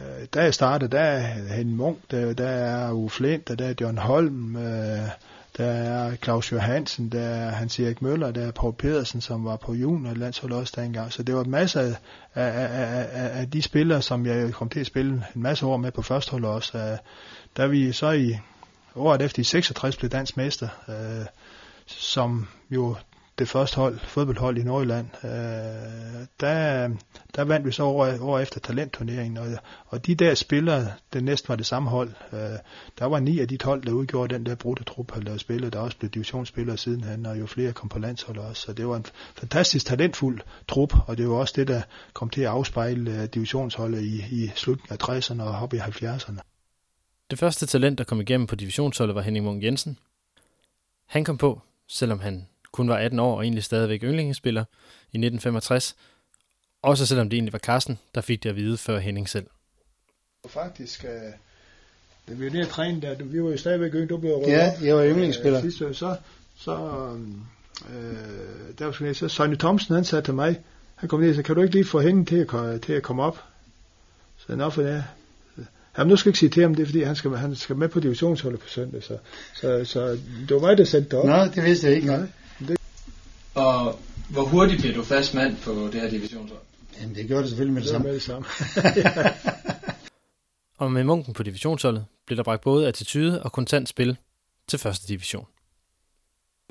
[0.02, 3.98] Øh, da jeg startede, der er Henning Munk, der, der er Uffe der er John
[3.98, 5.10] Holm, øh,
[5.58, 9.56] der er Claus Johansen, der er Hans Erik Møller, der er Paul Pedersen, som var
[9.56, 11.12] på junior landshold også dengang.
[11.12, 11.96] Så det var masser af,
[12.36, 15.92] af, af, af de spillere, som jeg kom til at spille en masse år med
[15.92, 16.78] på førsteholdet også.
[16.78, 16.98] Øh,
[17.58, 18.36] da vi så i
[18.96, 21.26] året efter i 66 blev dansk mester, øh,
[21.86, 22.96] som jo
[23.40, 25.30] det første hold, fodboldhold i Nordjylland, øh,
[26.40, 26.90] der,
[27.36, 29.48] der vandt vi så over, over efter talentturneringen, og,
[29.86, 32.40] og de der spillere, det næsten var det samme hold, øh,
[33.00, 35.80] der var ni af de hold, der udgjorde den der brudte trup, der spillede, der
[35.80, 39.06] også blev divisionsspillere sidenhen, og jo flere kom på landshold også, så det var en
[39.36, 41.82] fantastisk talentfuld trup, og det var også det, der
[42.14, 46.40] kom til at afspejle øh, divisionsholdet i, i slutningen af 60'erne og op i 70'erne.
[47.32, 49.98] Det første talent, der kom igennem på divisionsholdet, var Henning Munk Jensen.
[51.06, 54.62] Han kom på, selvom han kun var 18 år og egentlig stadigvæk yndlingsspiller
[55.12, 55.96] i 1965.
[56.82, 59.48] Også selvom det egentlig var Carsten, der fik det at vide før Henning selv.
[60.48, 61.32] Faktisk, øh,
[62.30, 64.48] da vi var nede at træne der, vi var jo stadigvæk yngre, du blev rødt
[64.48, 65.60] Ja, jeg var yndlingsspiller.
[65.60, 66.16] Øh, sidste, så,
[66.58, 66.72] så,
[67.90, 70.60] øh, der var sådan så Sonny Thomsen, han sagde til mig,
[70.96, 73.04] han kom ned og sagde, kan du ikke lige få hende til at, til at
[73.04, 73.44] komme op?
[74.38, 75.04] Så jeg, for det.
[75.98, 77.76] Jamen, nu skal jeg ikke sige til ham, det er fordi, han skal, han skal
[77.76, 79.18] med på divisionsholdet på søndag, så,
[79.54, 80.08] så, så
[80.50, 81.26] det var mig, der sendte det op.
[81.26, 82.08] Nå, det vidste jeg ikke.
[82.08, 82.28] Nej.
[83.56, 83.78] Og
[84.34, 86.64] hvor hurtigt blev du fast mand på det her divisionshold?
[87.02, 88.08] Jamen, det gjorde det selvfølgelig med det, det samme.
[88.08, 88.46] Med det samme.
[90.82, 94.18] og med munken på divisionsholdet blev der bragt både attitude og kontant spil
[94.68, 95.46] til første division.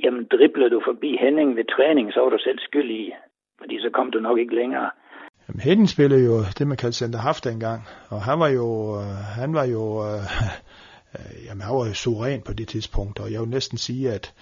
[0.05, 3.13] Jamen, driblede du forbi Henning ved træning, så var du selv skyld i,
[3.59, 4.91] fordi så kom du nok ikke længere.
[5.49, 9.17] Jamen, Henning spillede jo det, man kaldte center haft dengang, og han var jo, øh,
[9.41, 10.23] han var jo, øh,
[11.15, 14.35] øh, jamen, han var jo suveræn på det tidspunkt, og jeg vil næsten sige, at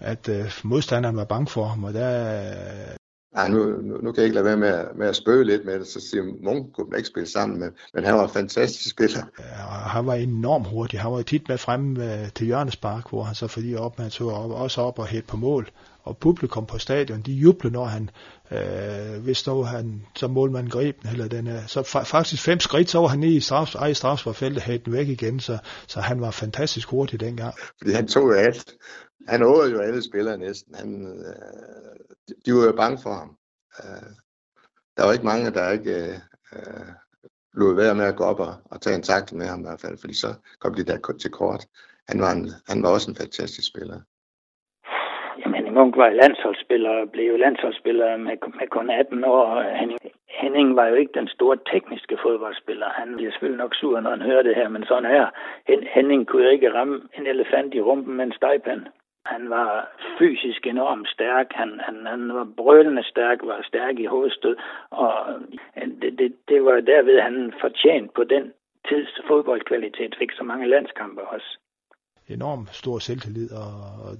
[0.00, 2.40] at øh, modstanderen var bange for ham, og der...
[2.40, 2.96] Øh...
[3.36, 5.64] Ej, nu, nu, nu kan jeg ikke lade være med at, med at spøge lidt
[5.64, 8.30] med det, så siger Munk kunne man ikke spille sammen med, men han var en
[8.30, 9.20] fantastisk spiller.
[9.38, 11.00] Ja, og han var enormt hurtig.
[11.00, 14.32] Han var tit med fremme øh, til hjørnespark, hvor han så fordi op, man tog
[14.32, 15.68] op, også op og hætte på mål.
[16.04, 18.10] Og publikum på stadion, de jubler, når han,
[18.50, 22.90] øh, hvis dog han som målmanden greb den, eller den, så fa- faktisk fem skridt,
[22.90, 26.20] så var han nede i strafs, ej, strafsforfeltet, havde den væk igen, så, så han
[26.20, 27.54] var fantastisk hurtig dengang.
[27.78, 28.74] Fordi han tog jo alt
[29.28, 30.74] han nåede jo alle spillere næsten.
[30.74, 33.36] Han, øh, de var jo bange for ham.
[33.84, 34.10] Øh,
[34.96, 36.20] der var ikke mange, der ikke
[36.52, 36.86] øh,
[37.52, 39.80] lod være med at gå op og, og tage en takt med ham i hvert
[39.80, 41.66] fald, fordi så kom de der til kort.
[42.08, 44.00] Han var, en, han var også en fantastisk spiller.
[45.74, 49.46] Henning Munk var landsholdsspiller og blev landsholdsspiller med, med kun 18 år.
[49.80, 50.00] Henning,
[50.40, 52.88] Henning var jo ikke den store tekniske fodboldspiller.
[53.00, 55.26] Han bliver selvfølgelig nok sur, når han hører det her, men sådan her.
[55.94, 58.82] Henning kunne jo ikke ramme en elefant i rumpen med en stejpand.
[59.26, 59.70] Han var
[60.18, 64.56] fysisk enormt stærk, han, han, han var brølende stærk, var stærk i hovedstød,
[64.90, 65.12] og
[65.76, 68.44] øh, det, det, det var derved, han fortjent på den
[68.88, 71.50] tids fodboldkvalitet, fik så mange landskampe også.
[72.28, 73.72] Enorm stor selvtillid, og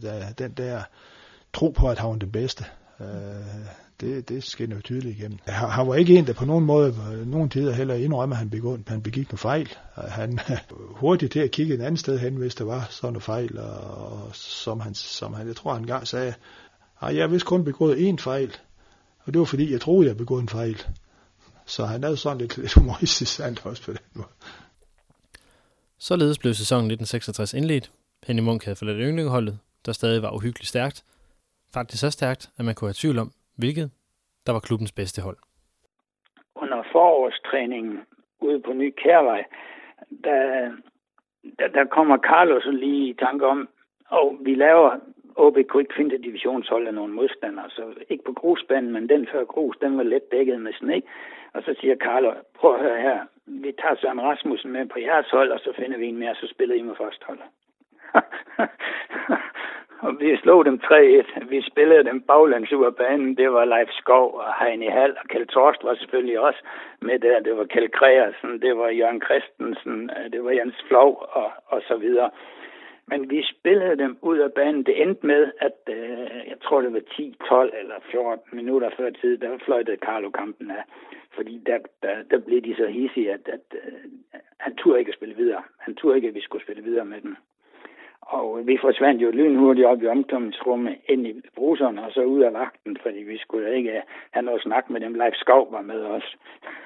[0.05, 0.79] der, den der
[1.55, 2.65] tro på, at han var den bedste,
[3.01, 3.07] øh,
[4.01, 5.39] det, det, skinner jo tydeligt igennem.
[5.47, 6.95] Han, han var ikke en, der på nogen måde,
[7.27, 9.69] nogen tider heller indrømmer, at han, begå, han begik en fejl.
[9.99, 10.39] Øh, han
[11.01, 14.31] hurtigt til at kigge et andet sted hen, hvis der var sådan en fejl, og
[14.33, 16.35] som han, som han jeg tror, han engang sagde,
[17.03, 18.57] at jeg har vist kun begået én fejl,
[19.25, 20.83] og det var fordi, jeg troede, jeg begået en fejl.
[21.67, 24.29] Så han er sådan lidt, lidt humoristisk sandt også på den måde.
[25.99, 27.91] Således blev sæsonen 1966 indledt.
[28.27, 31.05] Henning Munk havde forladt yndlingeholdet, der stadig var uhyggeligt stærkt.
[31.75, 33.91] Faktisk så stærkt, at man kunne have tvivl om, hvilket
[34.47, 35.37] der var klubbens bedste hold.
[36.55, 38.01] Under forårstræningen
[38.41, 39.45] ude på Ny Kærvej,
[40.25, 40.71] der,
[41.59, 43.69] der, der kommer Carlos lige i tanke om,
[44.09, 44.91] og vi laver
[45.37, 49.45] OB kunne ikke finde divisionshold af nogle modstandere, så ikke på grusbanen, men den før
[49.45, 51.03] grus, den var let dækket med sne.
[51.55, 55.31] Og så siger Carlo, prøv at høre her, vi tager Søren Rasmussen med på jeres
[55.31, 57.39] hold, og så finder vi en mere, så spiller I med første hold.
[60.05, 61.45] og vi slog dem 3-1.
[61.49, 63.37] Vi spillede dem baglands ud af banen.
[63.37, 66.61] Det var Leif Skov og Heine Hall, og Kjeld Torst var selvfølgelig også
[67.01, 67.41] med der.
[67.41, 71.83] Det var Kjeld Kreersen, det var Jørgen Christensen, øh, det var Jens Flov og, og
[71.89, 72.31] så videre.
[73.07, 74.83] Men vi spillede dem ud af banen.
[74.83, 76.19] Det endte med, at øh,
[76.51, 80.71] jeg tror, det var 10, 12 eller 14 minutter før tid, der fløjtede Carlo kampen
[80.71, 80.85] af.
[81.35, 85.15] Fordi der, der, der blev de så hissige, at, at øh, han turde ikke at
[85.15, 85.63] spille videre.
[85.79, 87.37] Han turde ikke, at vi skulle spille videre med dem.
[88.27, 92.53] Og vi forsvandt jo lynhurtigt op i omklædningsrummet ind i bruseren og så ud af
[92.53, 95.15] vagten, fordi vi skulle ikke have noget snak med dem.
[95.15, 96.37] Leif Skov var med os.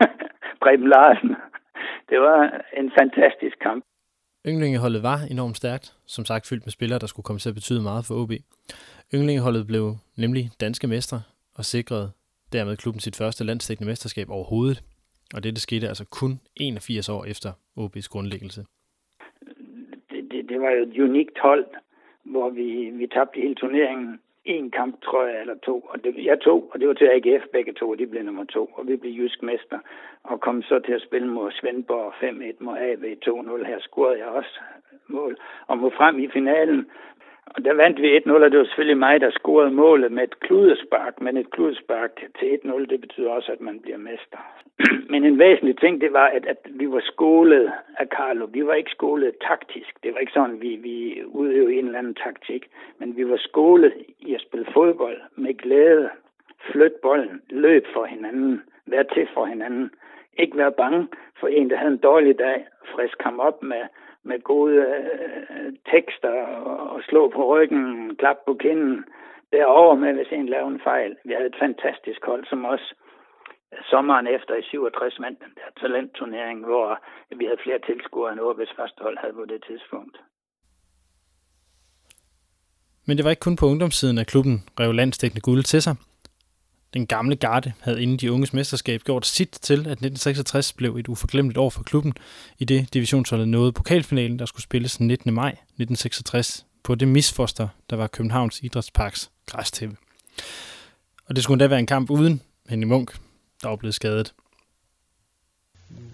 [0.63, 1.37] Preben Larsen.
[2.11, 3.85] Det var en fantastisk kamp.
[4.47, 7.83] Ynglingeholdet var enormt stærkt, som sagt fyldt med spillere, der skulle komme til at betyde
[7.83, 8.33] meget for OB.
[9.15, 11.23] Ynglingeholdet blev nemlig danske mestre
[11.55, 12.11] og sikrede
[12.53, 14.83] dermed klubben sit første landstækkende mesterskab overhovedet.
[15.35, 18.65] Og det skete altså kun 81 år efter OB's grundlæggelse.
[20.59, 21.67] Det, var jo et unikt hold,
[22.25, 25.81] hvor vi, vi tabte hele turneringen en kamp, tror jeg, eller to.
[25.81, 28.45] Og det, jeg tog, og det var til AGF begge to, og de blev nummer
[28.45, 28.71] to.
[28.75, 29.79] Og vi blev jysk mester,
[30.23, 33.67] og kom så til at spille mod Svendborg 5-1 mod AB 2-0.
[33.67, 34.61] Her scorede jeg også
[35.07, 36.87] mål, og mod frem i finalen.
[37.55, 40.41] Og der vandt vi 1-0, og det var selvfølgelig mig, der scorede målet med et
[40.41, 41.21] kludespark.
[41.21, 44.39] Men et kludespark til 1-0, det betyder også, at man bliver mester.
[45.11, 48.47] Men en væsentlig ting, det var, at, at vi var skolet af Carlo.
[48.53, 50.03] Vi var ikke skolet taktisk.
[50.03, 52.67] Det var ikke sådan, vi, vi udøvede en eller anden taktik.
[52.99, 56.11] Men vi var skolet i at spille fodbold med glæde.
[56.73, 59.91] Flyt bolden, løb for hinanden, vær til for hinanden.
[60.39, 61.09] Ikke være bange
[61.41, 62.67] for en, der havde en dårlig dag.
[62.95, 63.83] Frisk ham op med,
[64.25, 66.37] med gode øh, tekster
[66.71, 69.05] og, og slå på ryggen, klap på kinden.
[69.53, 71.17] Derover med, hvis en laver en fejl.
[71.25, 72.95] Vi havde et fantastisk hold, som også
[73.91, 77.01] sommeren efter i 67 vandt den der talentturnering, hvor
[77.39, 80.17] vi havde flere tilskuere end OB's første hold havde på det tidspunkt.
[83.07, 85.95] Men det var ikke kun på ungdomssiden, at klubben rev landstækkende guld til sig.
[86.95, 91.09] Den gamle garde havde inden de unges mesterskab gjort sit til, at 1966 blev et
[91.09, 92.15] uforglemmeligt år for klubben,
[92.59, 95.35] i det divisionsholdet nåede pokalfinalen, der skulle spilles 19.
[95.35, 99.97] maj 1966 på det misfoster, der var Københavns Idrætsparks græstæppe.
[101.27, 103.17] Og det skulle endda være en kamp uden Henny Munk,
[103.63, 104.35] der var blevet skadet.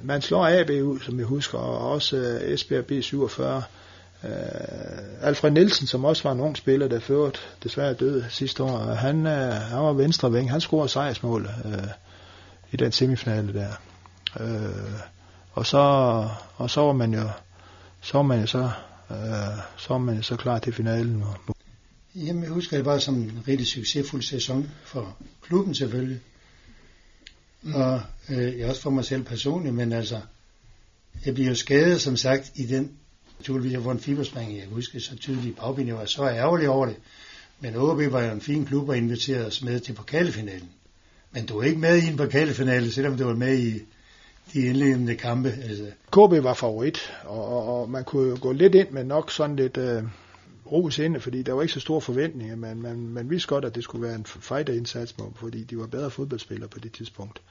[0.03, 3.65] Man slår AB ud, som jeg husker, og også øh, Esbjerg B47.
[4.25, 8.79] Uh, Alfred Nielsen, som også var en ung spiller, der førte desværre døde sidste år,
[8.79, 10.51] han, uh, han var venstre ving.
[10.51, 11.73] Han scorede sejrsmål uh,
[12.73, 13.71] i den semifinale der.
[14.41, 15.01] Uh,
[15.53, 15.79] og så,
[16.57, 17.29] og så var man jo
[18.01, 18.71] så var man jo så,
[19.11, 19.17] uh,
[19.77, 21.25] så var man jo så klar til finalen.
[22.15, 26.21] Jamen, jeg husker det bare som en rigtig succesfuld sæson for klubben selvfølgelig.
[27.75, 30.21] Og øh, jeg også for mig selv personligt, men altså,
[31.27, 32.93] jeg bliver jo skadet, som sagt, i den,
[33.39, 36.69] naturligvis, jeg fået en fiberspring, jeg husker så tydeligt i bagbind, jeg var så ærgerlig
[36.69, 36.97] over det.
[37.61, 40.69] Men OB var jo en fin klub og inviterede os med til pokalfinalen.
[41.33, 43.83] Men du er ikke med i en pokalfinale, selvom du var med i
[44.53, 45.49] de indledende kampe.
[45.49, 45.85] Altså.
[46.13, 49.77] KB var favorit, og, og, og man kunne gå lidt ind med nok sådan lidt
[49.77, 50.03] øh,
[50.73, 53.75] ros inde, fordi der var ikke så store forventninger, men man, man vidste godt, at
[53.75, 57.43] det skulle være en fighter-indsats, fordi de var bedre fodboldspillere på det tidspunkt.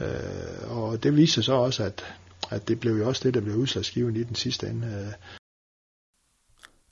[0.00, 2.04] Øh, og det viste sig så også, at,
[2.50, 4.86] at det blev jo også det, der blev udslagsgivende i den sidste ende.
[4.86, 5.12] Øh.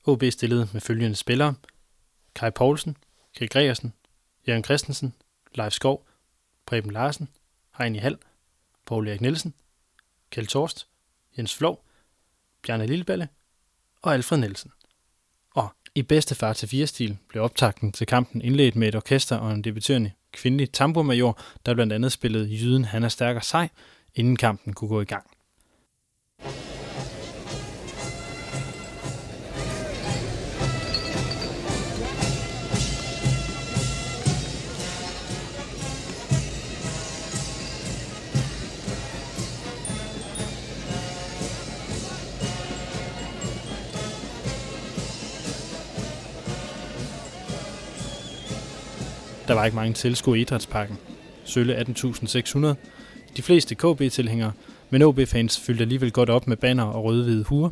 [0.05, 1.55] OB stillede med følgende spillere.
[2.35, 2.97] Kai Poulsen,
[3.37, 3.93] Kjell Gregersen,
[4.49, 5.15] Jørgen Christensen,
[5.55, 6.07] Leif Skov,
[6.67, 7.29] Preben Larsen,
[7.79, 8.19] Heini Hall,
[8.87, 9.55] Poul Erik Nielsen,
[10.31, 10.89] Kjeld Torst,
[11.39, 11.85] Jens Flov,
[12.63, 13.29] Bjarne Lilleballe
[14.03, 14.73] og Alfred Nielsen.
[15.55, 19.37] Og i bedste far til fire stil blev optakten til kampen indledt med et orkester
[19.37, 23.69] og en debuterende kvindelig tamburmajor, der blandt andet spillede Jyden Han er stærk og sej,
[24.15, 25.31] inden kampen kunne gå i gang.
[49.49, 50.99] Der var ikke mange tilskuere i idrætsparken.
[51.45, 52.67] Sølle 18.600.
[53.37, 54.53] De fleste KB-tilhængere,
[54.91, 57.71] men OB-fans fyldte alligevel godt op med banner og røde-hvide huer.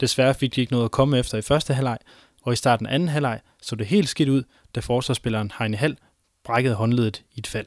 [0.00, 1.98] Desværre fik de ikke noget at komme efter i første halvleg,
[2.42, 4.42] og i starten af anden halvleg så det helt skidt ud,
[4.74, 5.98] da forsvarsspilleren Heine Hall
[6.44, 7.66] brækkede håndledet i et fald.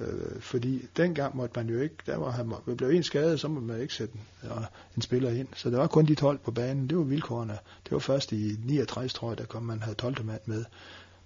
[0.00, 3.66] Øh, fordi dengang måtte man jo ikke, der var han blev en skade, så måtte
[3.66, 4.56] man ikke sætte en, øh,
[4.96, 5.48] en spiller ind.
[5.54, 7.58] Så der var kun de 12 på banen, det var vilkårene.
[7.84, 10.64] Det var først i 69, tror jeg, der kom man havde 12 mand med,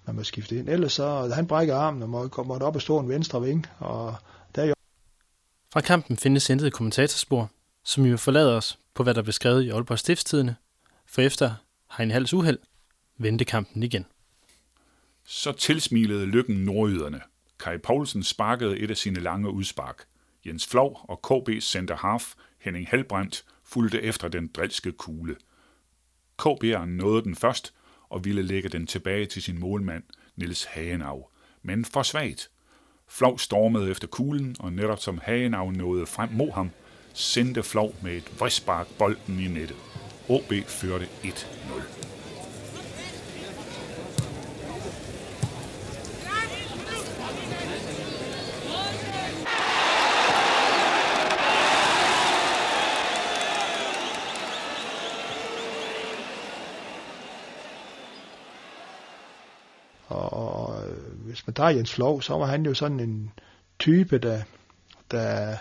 [0.05, 0.69] man må skifte ind.
[0.69, 4.15] Ellers så, han brækker armen og måtte, måtte op og stå en venstre ving, og
[4.55, 4.73] der jo...
[5.73, 7.49] Fra kampen findes intet kommentatorspor,
[7.83, 10.55] som jo forlader os på, hvad der blev skrevet i Aalborg Stiftstidene,
[11.05, 11.53] for efter
[11.97, 12.59] Heine Hals uheld
[13.17, 14.05] vendte kampen igen.
[15.25, 17.21] Så tilsmilede lykken nordyderne.
[17.59, 20.05] Kai Poulsen sparkede et af sine lange udspark.
[20.45, 25.35] Jens Flov og KB's center half Henning Helbrandt fulgte efter den drilske kugle.
[26.41, 27.73] KB'eren nåede den først
[28.11, 30.03] og ville lægge den tilbage til sin målmand,
[30.35, 31.25] Nils Hagenau,
[31.63, 32.49] men for svagt.
[33.09, 36.69] Flov stormede efter kuglen, og netop som Hagenau nåede frem mod ham,
[37.13, 39.77] sendte Flov med et vridspark bolden i nettet.
[40.29, 42.10] OB førte 1-0.
[61.51, 63.31] Hvis Jens Flov, så var han jo sådan en
[63.79, 64.41] type, der,
[65.11, 65.55] der,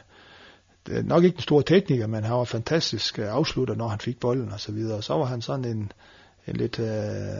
[0.86, 4.20] der nok ikke en stor tekniker, men han var fantastisk øh, afslutter, når han fik
[4.20, 5.02] bolden og så videre.
[5.02, 5.92] Så var han sådan en,
[6.46, 6.86] en lidt, øh,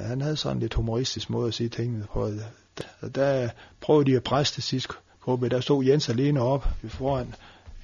[0.08, 2.30] han havde sådan en lidt humoristisk måde at sige tingene på.
[2.78, 3.48] Der, der
[3.80, 5.48] prøvede de at presse det sidste gruppe.
[5.48, 7.34] Der stod Jens alene op foran,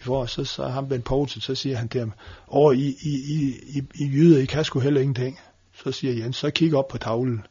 [0.00, 2.12] for så, så ham Ben Poulsen, så siger han til ham,
[2.48, 5.38] åh, I, I, I, I, I jyder, I kan sgu heller ingenting.
[5.74, 7.42] Så siger Jens, så kig op på tavlen.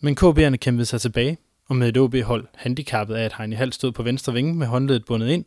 [0.00, 3.92] Men KB'erne kæmpede sig tilbage, og med et OB-hold handicappet af, at Heine Hall stod
[3.92, 5.44] på venstre vinge med håndledet bundet ind,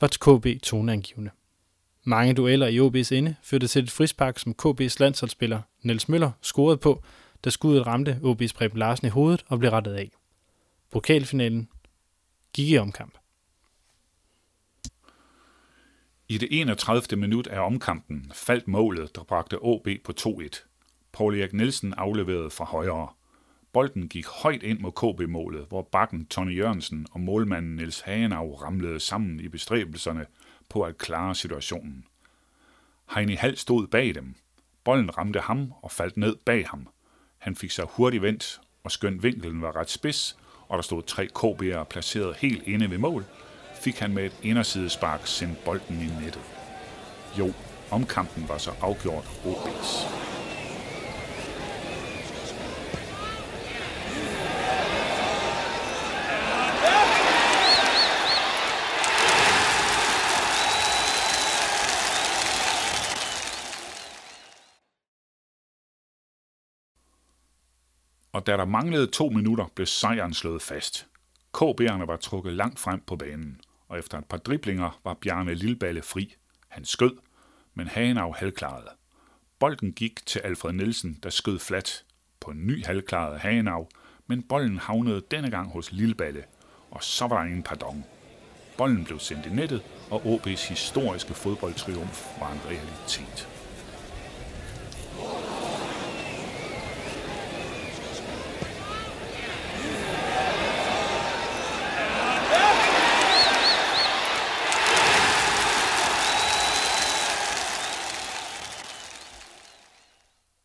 [0.00, 1.30] var KB toneangivende.
[2.04, 6.76] Mange dueller i OB's ende førte til et frispark, som KB's landsholdsspiller Niels Møller scorede
[6.76, 7.02] på,
[7.44, 10.10] da skuddet ramte OB's Preben Larsen i hovedet og blev rettet af.
[10.90, 11.68] Pokalfinalen
[12.52, 13.18] gik i omkamp.
[16.28, 17.20] I det 31.
[17.20, 20.64] minut af omkampen faldt målet, der bragte OB på 2-1.
[21.12, 23.08] Paul Erik Nielsen afleverede fra højre.
[23.74, 29.00] Bolden gik højt ind mod KB-målet, hvor bakken Tony Jørgensen og målmanden Niels Hagenau ramlede
[29.00, 30.26] sammen i bestræbelserne
[30.68, 32.04] på at klare situationen.
[33.14, 34.34] Heini Hall stod bag dem.
[34.84, 36.88] Bolden ramte ham og faldt ned bag ham.
[37.38, 41.28] Han fik sig hurtigt vendt, og skønt vinkelen var ret spids, og der stod tre
[41.38, 43.24] KB'ere placeret helt inde ved mål,
[43.80, 46.42] fik han med et indersidespark sendt bolden i nettet.
[47.38, 47.52] Jo,
[47.90, 50.33] omkampen var så afgjort OB's.
[68.34, 71.06] Og da der manglede to minutter, blev sejren slået fast.
[71.56, 76.02] KB'erne var trukket langt frem på banen, og efter et par driblinger var Bjarne Lilleballe
[76.02, 76.34] fri.
[76.68, 77.16] Han skød,
[77.74, 78.88] men Hanau halvklarede.
[79.58, 82.04] Bolden gik til Alfred Nielsen, der skød flat
[82.40, 83.88] på en ny halvklaret Hanau,
[84.26, 86.44] men bolden havnede denne gang hos Lilleballe,
[86.90, 88.04] og så var der ingen pardon.
[88.78, 93.53] Bolden blev sendt i nettet, og OB's historiske fodboldtriumf var en realitet.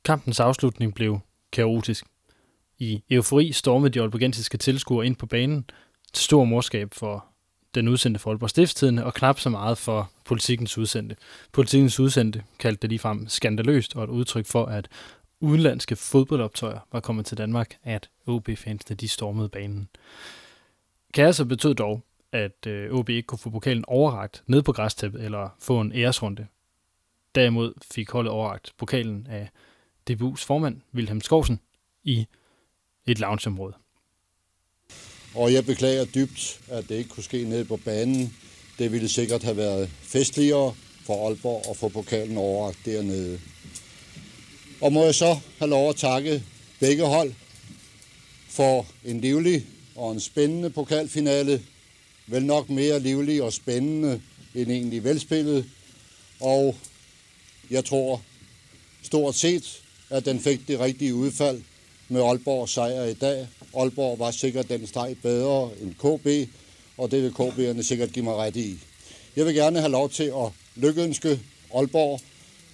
[0.09, 1.19] Kampens afslutning blev
[1.51, 2.05] kaotisk.
[2.79, 5.69] I eufori stormede de aalborgensiske tilskuere ind på banen
[6.13, 7.25] til stor morskab for
[7.75, 11.15] den udsendte for Aalborg Stiftstidende, og knap så meget for politikens udsendte.
[11.51, 14.87] Politikens udsendte kaldte det ligefrem skandaløst og et udtryk for, at
[15.39, 19.89] udenlandske fodboldoptøjer var kommet til Danmark, at OB-fansene de stormede banen.
[21.13, 22.01] Kaoset betød dog,
[22.31, 26.47] at øh, OB ikke kunne få pokalen overragt ned på græstæppet eller få en æresrunde.
[27.35, 29.49] Derimod fik holdet overragt pokalen af
[30.09, 31.59] DBU's formand, Wilhelm Skovsen,
[32.03, 32.25] i
[33.07, 33.73] et loungeområde.
[35.35, 38.33] Og jeg beklager dybt, at det ikke kunne ske nede på banen.
[38.79, 43.39] Det ville sikkert have været festligere for Aalborg at få pokalen over dernede.
[44.81, 46.43] Og må jeg så have lov at takke
[46.79, 47.33] begge hold
[48.49, 51.61] for en livlig og en spændende pokalfinale.
[52.27, 54.21] Vel nok mere livlig og spændende
[54.55, 55.69] end egentlig velspillet.
[56.39, 56.75] Og
[57.69, 58.21] jeg tror
[59.01, 61.61] stort set, at den fik det rigtige udfald.
[62.11, 63.47] med Aalborg sejr i dag.
[63.75, 66.49] Aalborg var sikkert den streg bedre end KB,
[66.97, 68.79] og det vil KB'erne sikkert give mig ret i.
[69.35, 71.39] Jeg vil gerne have lov til at lykkeønske
[71.75, 72.21] Aalborg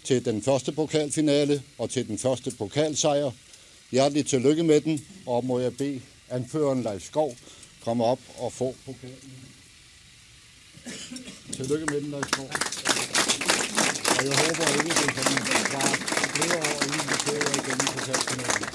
[0.04, 3.32] til den første pokalfinale og til den første pokalsejr.
[3.92, 7.36] Hjerteligt tillykke med den, og må jeg bede anføreren Leif Skov
[7.84, 9.34] komme op og få pokalen.
[11.54, 12.85] Tillykke med den, Leif Skov.
[14.18, 15.26] Og jeg håber ikke, det kan
[15.74, 15.95] være
[16.36, 18.68] flere år, inden vi kører igen i pokalfinalen.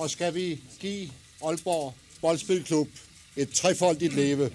[0.00, 1.10] Og skal vi give
[1.44, 2.88] Aalborg Boldspilklub
[3.36, 4.50] et trefoldigt leve.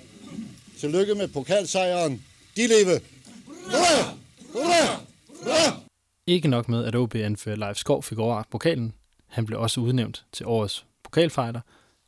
[0.80, 2.24] Tillykke med pokalsejren.
[2.56, 3.00] De leve!
[3.46, 4.16] Hurra!
[4.54, 5.02] Hurra!
[5.44, 5.80] Hurra!
[6.28, 8.94] Ikke nok med, at OB anfører Leif Skov fik overragt pokalen.
[9.28, 11.62] Han blev også udnævnt til årets pokalfighter,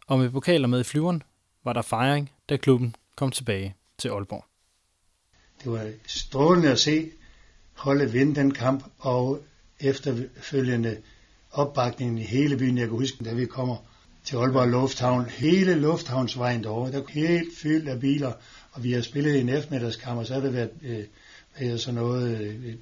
[0.08, 1.24] og med pokaler med i flyveren
[1.66, 4.49] var der fejring, da klubben kom tilbage til Aalborg.
[5.64, 7.10] Det var strålende at se
[7.74, 9.44] holde vinde den kamp, og
[9.80, 10.98] efterfølgende
[11.52, 12.78] opbakningen i hele byen.
[12.78, 13.76] Jeg kan huske, da vi kommer
[14.24, 18.32] til Aalborg Lufthavn, hele lufthavnsvejen derovre, der er helt fyldt af biler,
[18.72, 20.72] og vi har spillet en eftermiddagskamp, og så har det været
[21.62, 22.76] øh, sådan noget øh,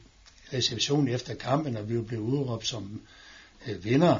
[0.54, 3.02] reception efter kampen, og vi blev udråbt som
[3.68, 4.18] øh, vinder.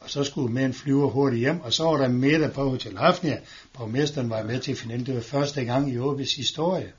[0.00, 2.98] Og så skulle med en flyver hurtigt hjem, og så var der middag på Hotel
[2.98, 3.38] Hafnia.
[3.72, 5.06] Borgmesteren var med til finalen.
[5.06, 6.92] Det var første gang i Åbis historie.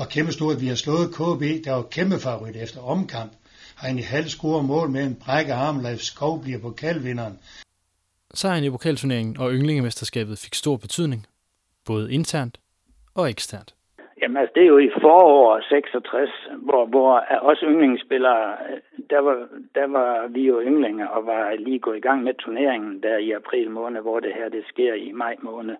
[0.00, 3.32] Og kæmpe stort, at vi har slået KB, der var kæmpe favorit efter omkamp.
[3.80, 7.34] Har en i halv score mål med en brække arm, Leif Skov bliver pokalvinderen.
[8.34, 11.26] Sejren i pokalturneringen og yndlingemesterskabet fik stor betydning,
[11.86, 12.56] både internt
[13.14, 13.70] og eksternt.
[14.22, 16.30] Jamen altså, det er jo i forår 66,
[16.66, 17.10] hvor, hvor
[17.50, 18.56] også yndlingsspillere,
[19.10, 19.36] der var,
[19.74, 23.30] der var vi jo yndlinger og var lige gået i gang med turneringen der i
[23.30, 25.76] april måned, hvor det her det sker i maj måned.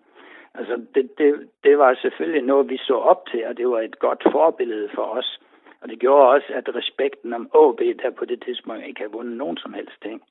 [0.55, 3.99] Altså, det, det, det var selvfølgelig noget, vi så op til, og det var et
[3.99, 5.39] godt forbillede for os.
[5.81, 9.37] Og det gjorde også, at respekten om AB, der på det tidspunkt ikke havde vundet
[9.37, 10.21] nogen som helst ting,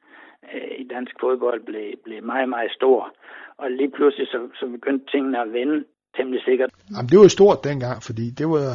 [0.54, 3.14] øh, i dansk fodbold blev, blev meget, meget stor.
[3.58, 5.84] Og lige pludselig så, så begyndte tingene at vende
[6.16, 6.70] temmelig sikkert.
[6.96, 8.70] Jamen, det var stort dengang, fordi det var,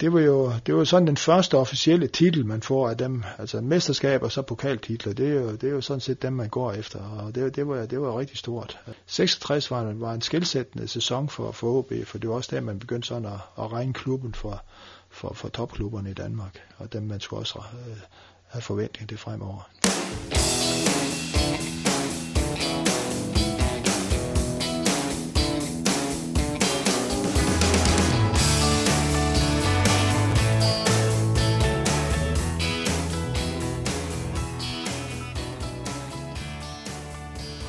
[0.00, 3.60] det var jo det var sådan den første officielle titel, man får af dem, altså
[3.60, 6.72] mesterskab og så pokaltitler, det er jo, det er jo sådan set dem, man går
[6.72, 8.80] efter, og det, det, var, det var rigtig stort.
[9.06, 12.78] 66 var, var en skilsættende sæson for, for OB, for det var også der, man
[12.78, 14.62] begyndte sådan at, at regne klubben for,
[15.10, 17.96] for, for topklubberne i Danmark, og dem man skulle også øh,
[18.46, 19.70] have forventning til fremover.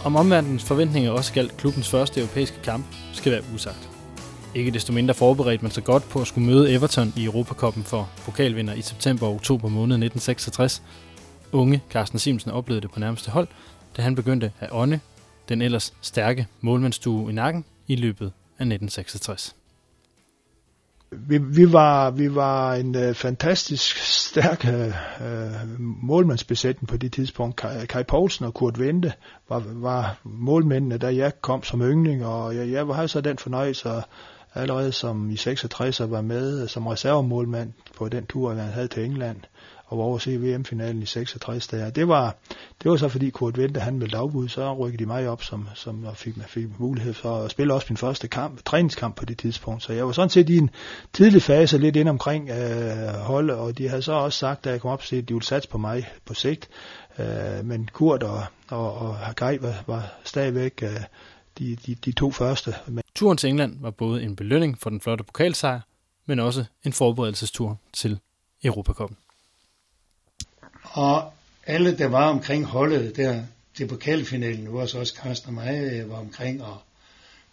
[0.07, 3.89] Om omverdenens forventninger også galt klubbens første europæiske kamp, skal være usagt.
[4.55, 8.09] Ikke desto mindre forberedte man sig godt på at skulle møde Everton i Europakoppen for
[8.25, 10.83] pokalvinder i september og oktober måned 1966.
[11.51, 13.47] Unge Carsten Simonsen oplevede det på nærmeste hold,
[13.97, 14.99] da han begyndte at ånde
[15.49, 19.55] den ellers stærke målmandsstue i nakken i løbet af 1966.
[21.11, 27.55] Vi, vi, var, vi var en øh, fantastisk stærk øh, øh målmandsbesætning på det tidspunkt.
[27.55, 29.13] Kai, Kai Poulsen og Kurt Vente
[29.49, 33.89] var, var målmændene, da jeg kom som yngling, og jeg, jeg havde så den fornøjelse
[34.55, 39.37] allerede som i 66 var med som reservemålmand på den tur, jeg havde til England
[39.87, 41.89] og var over se VM-finalen i 66 der.
[41.89, 42.35] Det var,
[42.83, 45.69] det var så fordi Kurt Vente, han meldte afbud, så rykkede de mig op, som,
[45.75, 49.37] som og fik, fik mulighed for at spille også min første kamp, træningskamp på det
[49.37, 49.83] tidspunkt.
[49.83, 50.69] Så jeg var sådan set i en
[51.13, 54.81] tidlig fase lidt ind omkring øh, holdet, og de havde så også sagt, da jeg
[54.81, 56.69] kom op, at de ville satse på mig på sigt.
[57.19, 60.89] Øh, men Kurt og, og, og Hagai var, var stadigvæk øh,
[61.59, 62.75] de, de, de to første.
[62.87, 63.03] Men...
[63.15, 65.79] Turen til England var både en belønning for den flotte pokalsejr,
[66.25, 68.19] men også en forberedelsestur til
[68.63, 69.17] Europakoppen.
[70.97, 71.33] Og
[71.67, 73.43] alle, der var omkring holdet der
[73.75, 76.77] til pokalfinalen, hvor så også Carsten og mig var omkring, og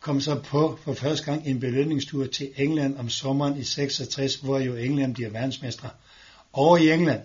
[0.01, 4.59] kom så på for første gang en belønningstur til England om sommeren i 66, hvor
[4.59, 5.88] jo England bliver verdensmestre.
[6.53, 7.20] Over i England.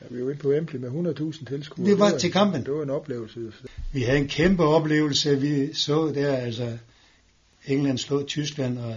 [0.00, 1.90] Ja, vi var inde på Wembley med 100.000 tilskuere.
[1.90, 2.64] Vi var til kampen.
[2.64, 3.52] Det var en oplevelse.
[3.92, 5.40] Vi havde en kæmpe oplevelse.
[5.40, 6.78] Vi så der, altså
[7.66, 8.96] England slog Tyskland, og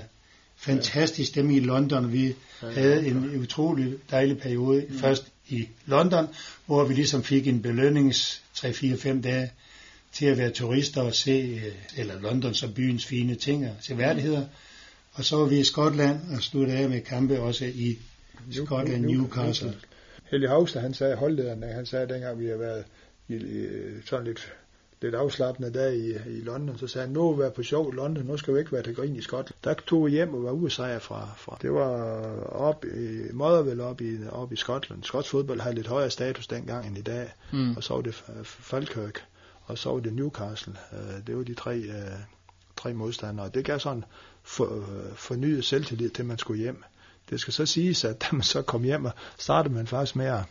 [0.55, 2.13] fantastisk dem i London.
[2.13, 4.85] Vi havde en utrolig dejlig periode.
[4.99, 6.27] Først i London,
[6.65, 9.51] hvor vi ligesom fik en belønnings 3-4-5 dage
[10.11, 11.61] til at være turister og se,
[11.97, 14.45] eller London så byens fine ting og seværdigheder.
[15.13, 17.99] Og så var vi i Skotland og sluttede af med kampe også i
[18.51, 19.75] Skotland, Newcastle.
[20.31, 22.83] Helge Havstad, han sagde, holdlederen, han sagde dengang, vi har været
[23.27, 23.39] i,
[24.05, 24.53] sådan lidt
[25.01, 28.25] lidt afslappende dag i, i London, så sagde han, nu vi på sjov i London,
[28.25, 29.57] nu skal vi ikke være til grin i Skotland.
[29.63, 31.57] Der tog vi hjem og var ude sejr fra, fra.
[31.61, 31.91] Det var
[32.45, 35.03] op i Motherwell op i, op i Skotland.
[35.03, 37.75] Skotsk fodbold havde lidt højere status dengang end i dag, mm.
[37.77, 39.25] og så var det Falkirk,
[39.65, 40.73] og så var det Newcastle.
[40.93, 42.19] Øh, det var de tre, øh,
[42.77, 43.49] tre modstandere.
[43.53, 44.03] Det gav sådan
[44.43, 46.83] for, øh, fornyet selvtillid til, man skulle hjem.
[47.29, 50.25] Det skal så siges, at da man så kom hjem, og startede man faktisk med
[50.25, 50.43] at,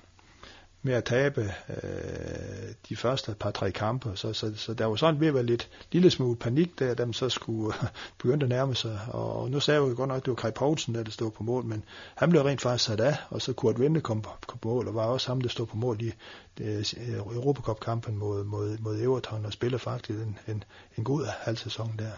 [0.82, 4.12] med at tabe øh, de første par-tre kampe.
[4.14, 7.04] Så, så, så der var sådan ved at være lidt lille smule panik der, da
[7.04, 7.74] man så skulle
[8.22, 9.00] begynde at nærme sig.
[9.08, 11.30] Og nu sagde jeg jo godt nok, at det var Kai Poulsen, der, der stod
[11.30, 14.30] på mål, men han blev rent faktisk sat af, og så Kurt Vinde kom på,
[14.48, 16.12] på mål, og var også ham, der stod på mål i
[16.60, 16.84] øh,
[17.16, 20.64] Europacup-kampen mod, mod, mod Everton, og spiller faktisk en, en,
[20.98, 22.10] en god halv sæson der.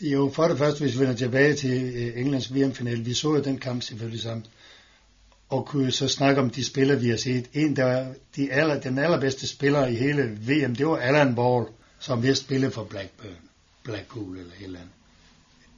[0.00, 3.42] Jo, for det første, hvis vi vender tilbage til øh, Englands VM-finale, vi så jo
[3.42, 4.46] den kamp selvfølgelig sammen,
[5.48, 7.46] og kunne så snakke om de spillere, vi har set.
[7.52, 11.66] En, der var de aller, den allerbedste spiller i hele VM, det var Alan Ball,
[11.98, 13.38] som vist spillede for Blackburn,
[13.84, 14.92] Blackpool eller et eller andet.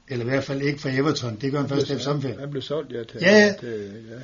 [0.09, 2.39] Eller i hvert fald ikke for Everton, det gør han først efter sammenfærd.
[2.39, 3.05] Han blev solgt, ja.
[3.05, 4.17] Til, ja, til, ja.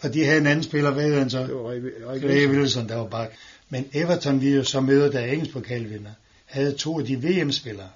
[0.00, 1.42] Og de havde en anden spiller, hvad han så?
[1.42, 1.68] Det var
[2.10, 3.32] Ray Wilson, der var bak.
[3.68, 6.10] Men Everton, vi jo så møder, der er engelsk pokalvinder,
[6.44, 7.88] havde to af de VM-spillere.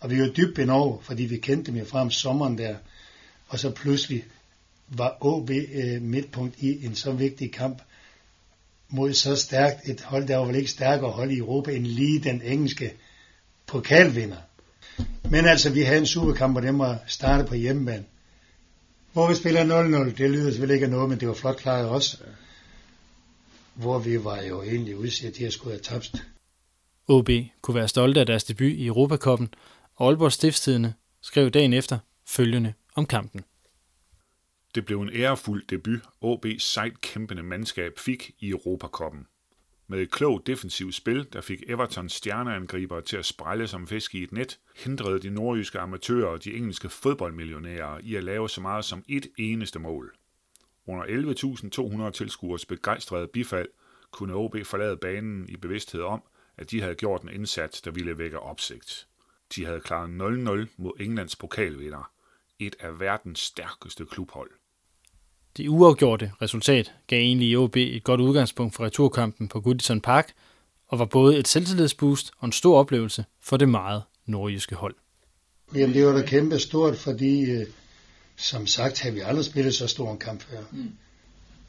[0.00, 2.74] Og vi var dybt benov, fordi vi kendte dem jo frem sommeren der.
[3.48, 4.24] Og så pludselig
[4.88, 7.82] var OB øh, midtpunkt i en så vigtig kamp
[8.88, 12.18] mod så stærkt et hold, der var vel ikke stærkere hold i Europa end lige
[12.18, 12.92] den engelske
[13.66, 14.36] pokalvinder.
[15.30, 18.04] Men altså, vi havde en superkamp, og den var startet på hjemmebane.
[19.12, 21.88] Hvor vi spiller 0-0, det lyder selvfølgelig ikke af noget, men det var flot klaret
[21.88, 22.16] også.
[23.74, 26.26] Hvor vi var jo egentlig udsat til at skulle have tabt.
[27.08, 27.30] OB
[27.62, 29.48] kunne være stolte af deres debut i Europakoppen,
[29.96, 33.44] og Aalborg Stiftstidende skrev dagen efter følgende om kampen.
[34.76, 39.26] Det blev en ærefuld debut, OB's sejt kæmpende mandskab fik i Europakoppen.
[39.86, 44.22] Med et klogt defensivt spil, der fik Evertons stjerneangriber til at sprælle som fisk i
[44.22, 48.84] et net, hindrede de nordjyske amatører og de engelske fodboldmillionærer i at lave så meget
[48.84, 50.16] som et eneste mål.
[50.86, 51.04] Under
[52.06, 53.68] 11.200 tilskuers begejstrede bifald
[54.10, 56.22] kunne OB forlade banen i bevidsthed om,
[56.56, 59.08] at de havde gjort en indsats, der ville vække opsigt.
[59.54, 62.12] De havde klaret 0-0 mod Englands pokalvinder,
[62.58, 64.50] et af verdens stærkeste klubhold.
[65.56, 70.32] Det uafgjorte resultat gav egentlig OB et godt udgangspunkt for returkampen på Goodison Park,
[70.88, 74.94] og var både et selvtillidsboost og en stor oplevelse for det meget nordjyske hold.
[75.74, 77.66] Jamen det var da kæmpe stort, fordi øh,
[78.36, 80.58] som sagt har vi aldrig spillet så stor en kamp før.
[80.72, 80.90] Mm.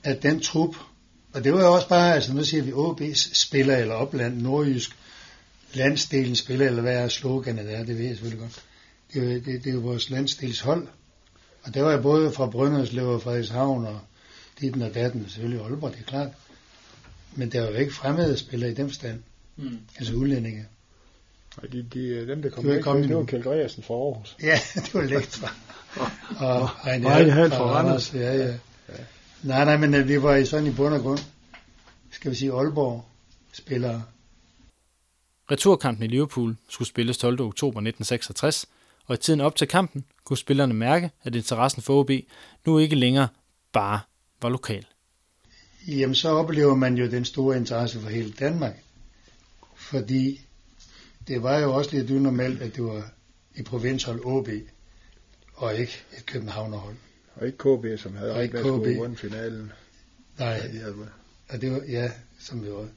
[0.03, 0.75] At den trup,
[1.33, 4.95] og det var jo også bare, altså nu siger vi OB's spiller eller opland, nordjysk,
[5.73, 8.63] landsdelen spiller, eller hvad er sloganet der, det ved jeg selvfølgelig godt.
[9.13, 10.87] Det, det, det, det er jo vores landsdels hold,
[11.67, 13.99] og det var jeg både fra Brønderslev og Frederikshavn og
[14.61, 16.29] dit og datten, selvfølgelig Aalborg, det er klart.
[17.35, 19.19] Men der var jo ikke fremmede spillere i den stand.
[19.55, 19.79] Mm.
[19.97, 20.65] Altså udlændinge.
[21.57, 24.37] Og de, de, dem, der kom, væk, det var Kjeld Gregersen fra Aarhus.
[24.43, 25.53] Ja, det var Lektra.
[26.47, 28.13] og Ejne Nej, Hal fra Randers.
[28.13, 28.53] Ja, ja, ja.
[29.43, 31.19] Nej, nej, men øh, vi var i sådan i bund og grund,
[32.11, 33.05] skal vi sige Aalborg
[33.53, 34.03] spillere.
[35.51, 37.41] Returkampen i Liverpool skulle spilles 12.
[37.41, 38.65] oktober 1966,
[39.07, 42.11] og i tiden op til kampen kunne spillerne mærke, at interessen for OB
[42.65, 43.27] nu ikke længere
[43.71, 43.99] bare
[44.41, 44.85] var lokal.
[45.87, 48.73] Jamen så oplever man jo den store interesse for hele Danmark,
[49.75, 50.41] fordi
[51.27, 53.11] det var jo også lidt unormalt, at det var
[53.55, 54.49] i provinshold OB,
[55.53, 56.95] og ikke et Københavnerhold.
[57.35, 59.71] Og ikke KB, som havde ikke været vundet finalen.
[60.39, 60.87] Nej, ja,
[61.49, 62.87] og det var, ja, som det var.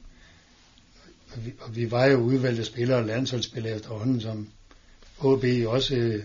[1.32, 4.48] Og vi, og vi var jo udvalgte spillere og landsholdsspillere efterhånden, som
[5.20, 6.24] OB også øh,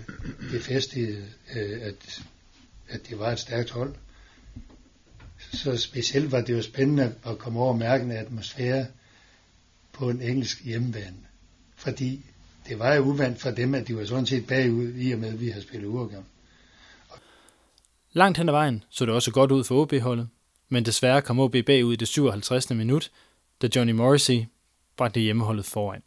[0.51, 1.25] befæstede,
[1.55, 2.23] øh, at,
[2.89, 3.93] at det var et stærkt hold.
[5.53, 8.85] Så specielt var det jo spændende at komme over og mærke en atmosfære
[9.91, 11.17] på en engelsk hjemmebane.
[11.75, 12.25] Fordi
[12.67, 15.29] det var jo uvandt for dem, at de var sådan set bagud, i og med,
[15.29, 16.23] at vi havde spillet uafgjort.
[18.13, 20.29] Langt hen ad vejen så det også godt ud for OB-holdet,
[20.69, 22.69] men desværre kom OB bagud i det 57.
[22.69, 23.11] minut,
[23.61, 24.45] da Johnny Morrissey
[24.97, 26.01] bragte hjemmeholdet foran.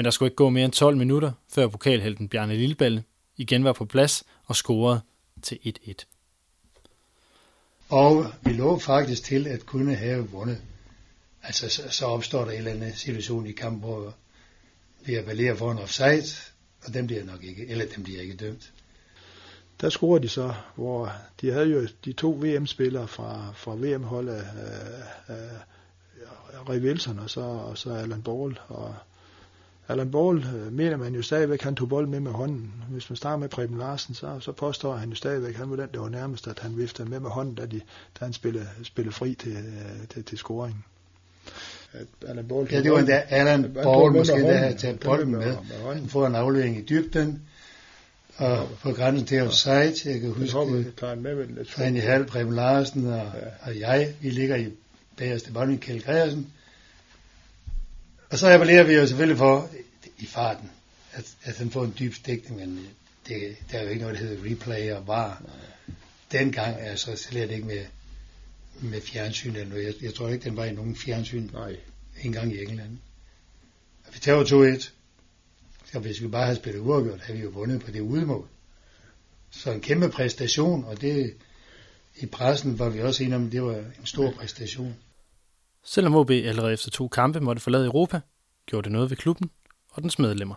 [0.00, 3.04] Men der skulle ikke gå mere end 12 minutter, før pokalhelten Bjarne Lilleballe
[3.36, 5.00] igen var på plads og scorede
[5.42, 5.92] til 1-1.
[7.88, 10.62] Og vi lå faktisk til at kunne have vundet.
[11.42, 14.14] Altså så, så opstår der en eller anden situation i kampen, hvor
[15.04, 16.24] vi appellerer for en offside,
[16.84, 18.72] og dem bliver nok ikke, eller dem bliver ikke dømt.
[19.80, 25.36] Der scorede de så, hvor de havde jo de to VM-spillere fra, fra VM-holdet, øh,
[25.36, 28.94] øh, Ray Wilson og så, og så Alan Ball, og
[29.90, 32.72] Allan Ball øh, mener man jo stadigvæk, han tog bolden med med hånden.
[32.90, 35.88] Hvis man starter med Preben Larsen, så, så påstår han jo stadigvæk, han var den,
[35.94, 37.80] der var nærmest, at han viftede med med hånden, da, de,
[38.20, 40.84] da han spillede, spillede fri til, øh, til, til scoringen.
[42.28, 42.70] Allan Borg.
[42.70, 45.56] Ja, det var da Allan Borg måske, der havde taget bolden med.
[45.94, 47.42] Han får en aflevering i dybden,
[48.36, 50.56] og på grænsen til offside, jeg kan huske,
[51.62, 53.22] René Hall, Preben Larsen og, ja.
[53.62, 54.72] og jeg, vi ligger i
[55.16, 56.46] bagerste bold, Kjeld Gregersen.
[58.30, 59.70] Og så appellerer vi jo selvfølgelig for,
[60.18, 60.70] i farten,
[61.12, 62.88] at, at han får en dyb stikning, men
[63.28, 65.42] det, der er jo ikke noget, der hedder replay og var.
[66.32, 67.84] Dengang altså slet ikke med,
[68.80, 69.84] med fjernsyn eller noget.
[69.86, 71.76] Jeg, jeg tror ikke, den var i nogen fjernsyn Nej.
[72.22, 72.98] engang i England.
[74.06, 74.90] Og vi tager 2-1.
[75.92, 78.48] Så hvis vi bare havde spillet uafgjort, havde vi jo vundet på det udmål.
[79.50, 81.34] Så en kæmpe præstation, og det
[82.16, 84.96] i pressen var vi også enige om, det var en stor præstation.
[85.84, 88.20] Selvom OB allerede efter to kampe måtte forlade Europa,
[88.66, 89.50] gjorde det noget ved klubben
[89.90, 90.54] og dens medlemmer.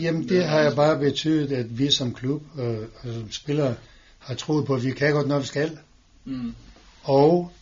[0.00, 3.74] Jamen det har jeg bare betydet, at vi som klub og, og som spillere
[4.18, 5.78] har troet på, at vi kan godt, når vi skal.
[6.24, 6.54] Mm.
[7.02, 7.52] Og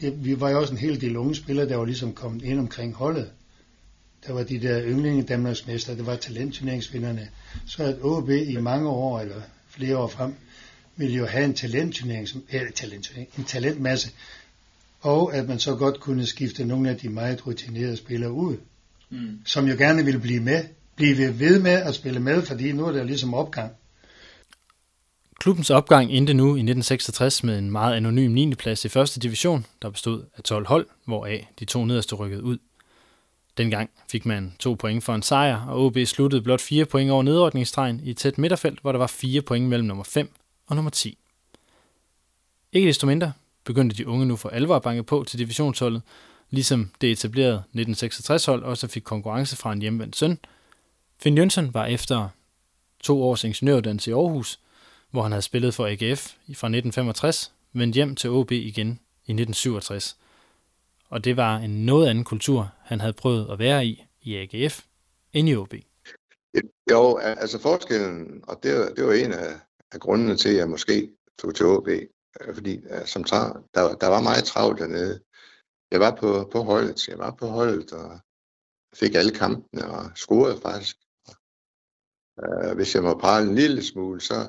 [0.00, 2.94] vi var jo også en hel del unge spillere, der var ligesom kommet ind omkring
[2.94, 3.30] holdet.
[4.26, 7.28] Der var de der ynglinge Danmarksmester, der var talentturneringsvinderne.
[7.66, 10.34] Så at OB i mange år, eller flere år frem,
[10.96, 14.10] ville jo have en talentturnering, som, eller talentturnering, en talentmasse,
[15.02, 18.56] og at man så godt kunne skifte nogle af de meget rutinerede spillere ud,
[19.10, 19.38] mm.
[19.44, 20.64] som jo gerne ville blive med,
[20.96, 23.72] blive ved med at spille med, fordi nu er der ligesom opgang.
[25.40, 28.54] Klubbens opgang endte nu i 1966 med en meget anonym 9.
[28.54, 32.58] plads i første division, der bestod af 12 hold, hvoraf de to nederste rykkede ud.
[33.56, 37.22] Dengang fik man to point for en sejr, og OB sluttede blot fire point over
[37.22, 40.30] nedordningsstregen i et tæt midterfelt, hvor der var fire point mellem nummer 5
[40.66, 41.18] og nummer 10.
[42.72, 43.32] Ikke desto mindre
[43.64, 46.02] begyndte de unge nu for alvor at banke på til divisionsholdet,
[46.50, 50.38] ligesom det etablerede 1966-hold også fik konkurrence fra en hjemvendt søn.
[51.18, 52.28] Finn Jønsson var efter
[53.00, 54.60] to års ingeniøruddannelse i Aarhus,
[55.10, 58.88] hvor han havde spillet for AGF fra 1965, vendt hjem til OB igen
[59.26, 60.16] i 1967.
[61.08, 64.84] Og det var en noget anden kultur, han havde prøvet at være i i AGF
[65.32, 65.74] end i OB.
[66.90, 69.54] Jo, altså forskellen, og det, det var en af,
[69.92, 71.88] af grundene til, at jeg måske tog til OB,
[72.40, 75.20] Øh, fordi som tager, der, der var meget travlt dernede.
[75.90, 78.20] Jeg var på, på holdet, jeg var på holdet og
[78.94, 80.96] fik alle kampene og scorede faktisk.
[82.42, 84.48] Uh, hvis jeg må prale en lille smule, så,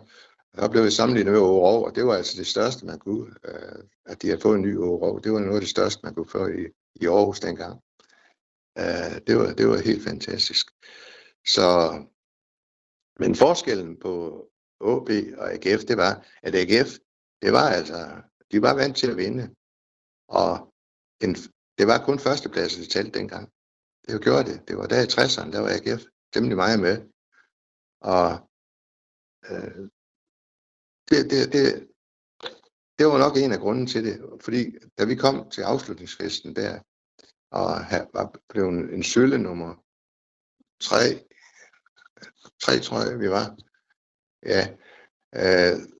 [0.60, 3.84] så blev jeg sammenlignet med Årov, og det var altså det største, man kunne, uh,
[4.06, 5.22] at de havde fået en ny Årov.
[5.22, 6.66] Det var noget af det største, man kunne få i,
[6.96, 7.82] i Aarhus dengang.
[8.80, 10.68] Uh, det, var, det var helt fantastisk.
[11.48, 12.00] Så,
[13.20, 14.46] men forskellen på
[14.80, 16.98] OB og AGF, det var, at AGF,
[17.44, 18.00] det var altså,
[18.52, 19.56] de var vant til at vinde.
[20.28, 20.74] Og
[21.24, 21.36] en,
[21.78, 23.46] det var kun førstepladsen, de talte dengang.
[24.08, 24.68] Det gjorde det.
[24.68, 26.96] Det var der i 60'erne, der var AGF temmelig meget med.
[28.14, 28.28] Og
[29.50, 29.90] øh,
[31.10, 31.66] det, det, det,
[32.98, 34.16] det var nok en af grunden til det.
[34.42, 34.62] Fordi
[34.98, 36.82] da vi kom til afslutningsfesten der,
[37.52, 37.70] og
[38.14, 39.72] var blevet en sølle nummer
[40.80, 41.06] tre,
[42.64, 43.58] tre tror jeg vi var,
[44.46, 44.64] ja,
[45.42, 45.94] øh,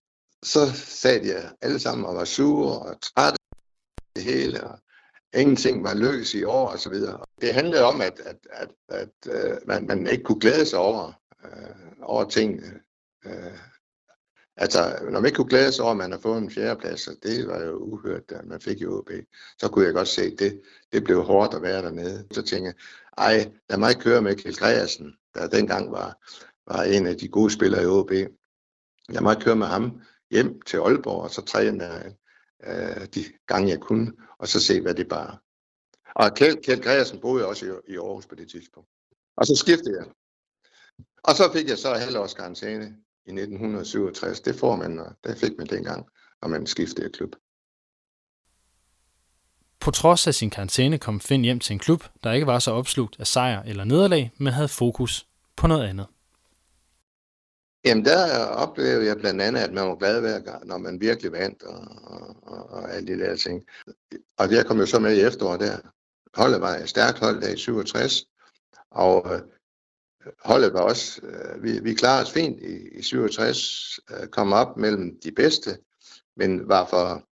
[0.44, 3.38] så sad de alle sammen og var sure og trætte
[4.16, 4.80] det hele, og
[5.34, 7.26] ingenting var løs i år og så videre.
[7.42, 11.12] Det handlede om, at, at, at, at øh, man, man ikke kunne glæde sig over,
[11.46, 12.80] øh, over tingene.
[13.26, 13.58] Øh,
[14.58, 17.48] altså, når man ikke kunne glæde sig over, at man har fået en fjerdeplads, det
[17.48, 19.10] var jo uhørt, da man fik i OB,
[19.60, 22.28] så kunne jeg godt se, at det, det blev hårdt at være dernede.
[22.32, 22.74] Så tænkte jeg,
[23.18, 26.18] ej, lad mig køre med Kjell Gregersen, der dengang var,
[26.68, 28.12] var en af de gode spillere i OB.
[29.10, 30.02] Lad mig køre med ham
[30.34, 32.16] hjem til Aalborg, og så træne
[32.68, 35.38] øh, de gange jeg kunne, og så se, hvad det bare
[36.16, 38.90] Og Kjeld, Kjeld Gregersen boede også i, i Aarhus på det tidspunkt.
[39.38, 40.08] Og så skiftede jeg.
[41.24, 42.86] Og så fik jeg så halvårs karantæne
[43.26, 44.42] i 1967.
[44.42, 46.08] Det får man, og det fik man dengang,
[46.42, 47.36] når man skiftede klub.
[49.80, 52.72] På trods af sin karantæne kom Finn hjem til en klub, der ikke var så
[52.72, 56.08] opslugt af sejr eller nederlag, men havde fokus på noget andet.
[57.86, 61.32] Jamen der oplevede jeg blandt andet, at man var glad hver gang, når man virkelig
[61.32, 63.64] vandt og, og, og, og alle de der ting.
[64.38, 65.78] Og det kom jo så med i efteråret der.
[66.34, 68.26] Holdet var et stærkt hold der i 67,
[68.92, 69.42] og øh,
[70.46, 74.78] holdet var også, øh, vi, vi klarede os fint i, i 67, øh, kom op
[74.78, 75.78] mellem de bedste,
[76.38, 77.24] men var for,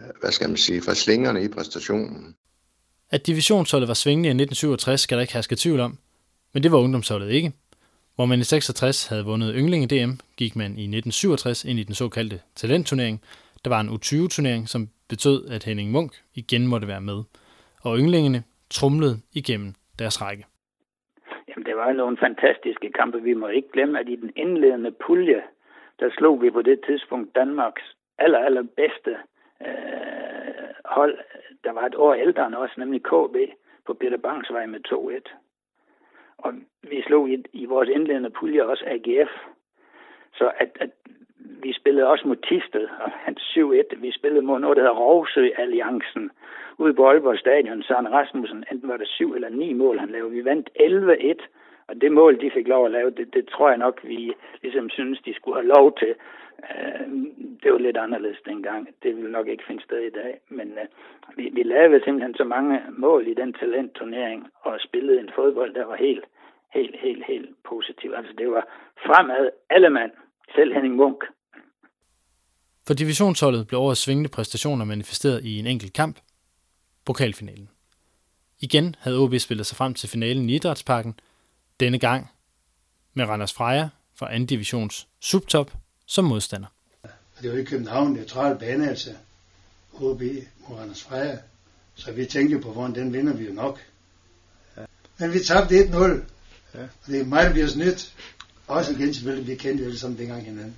[0.00, 2.36] øh, hvad skal man sige, for slingerne i præstationen.
[3.10, 5.98] At divisionsholdet var svingende i 1967 skal der ikke herske tvivl om,
[6.54, 7.52] men det var ungdomsholdet ikke.
[8.16, 11.94] Hvor man i 66 havde vundet Ynglinge DM, gik man i 1967 ind i den
[11.94, 13.16] såkaldte talentturnering.
[13.64, 17.18] Der var en U20-turnering, som betød, at Henning Munk igen måtte være med.
[17.86, 18.40] Og Ynglingene
[18.70, 20.44] trumlede igennem deres række.
[21.48, 23.22] Jamen, det var nogle fantastiske kampe.
[23.22, 25.42] Vi må ikke glemme, at i den indledende pulje,
[26.00, 27.82] der slog vi på det tidspunkt Danmarks
[28.18, 29.12] aller, aller bedste
[29.66, 31.18] øh, hold.
[31.64, 33.36] Der var et år ældre end os, nemlig KB,
[33.86, 35.45] på Peter Bangsvej med 2-1.
[36.38, 39.30] Og vi slog i, i vores indledende pulje også AGF.
[40.34, 40.90] Så at, at
[41.62, 44.00] vi spillede også mod Tisted, og han 7-1.
[44.00, 46.30] Vi spillede mod noget, der hedder Rovsø Alliancen,
[46.78, 47.82] ude på Aalborg Stadion.
[47.82, 50.30] Søren Rasmussen, enten var det syv eller ni mål, han lavede.
[50.30, 51.46] Vi vandt 11-1,
[51.88, 54.90] og det mål, de fik lov at lave, det, det tror jeg nok, vi ligesom
[54.90, 56.14] synes, de skulle have lov til.
[56.70, 58.88] Øhm, det var lidt anderledes dengang.
[59.02, 60.40] Det vil nok ikke finde sted i dag.
[60.48, 60.86] Men øh,
[61.36, 65.84] vi, vi lavede simpelthen så mange mål i den talentturnering, og spillede en fodbold, der
[65.86, 66.24] var helt,
[66.74, 68.12] helt, helt, helt positiv.
[68.16, 68.64] Altså det var
[69.06, 70.12] fremad alle mand,
[70.54, 71.24] selv Henning Munk.
[72.86, 76.16] For divisionsholdet blev årets svingende præstationer manifesteret i en enkelt kamp,
[77.06, 77.68] pokalfinalen.
[78.60, 81.20] Igen havde OB spillet sig frem til finalen i Idrætsparken,
[81.80, 82.26] denne gang
[83.14, 83.88] med Randers Freja
[84.18, 84.44] fra 2.
[84.44, 85.70] divisions subtop
[86.06, 86.68] som modstander.
[87.42, 89.10] Det var i København, neutral bane, altså
[89.94, 90.22] OB
[90.68, 91.38] mod Randers Freja.
[91.94, 93.80] Så vi tænkte på, hvordan den vinder vi jo nok.
[94.76, 94.82] Ja.
[95.18, 95.96] Men vi tabte 1-0.
[96.74, 96.82] Ja.
[96.82, 98.12] Og det er mig, der bliver snydt.
[98.66, 100.76] Også igen selvfølgelig, vi kendte jo alle sammen dengang hinanden.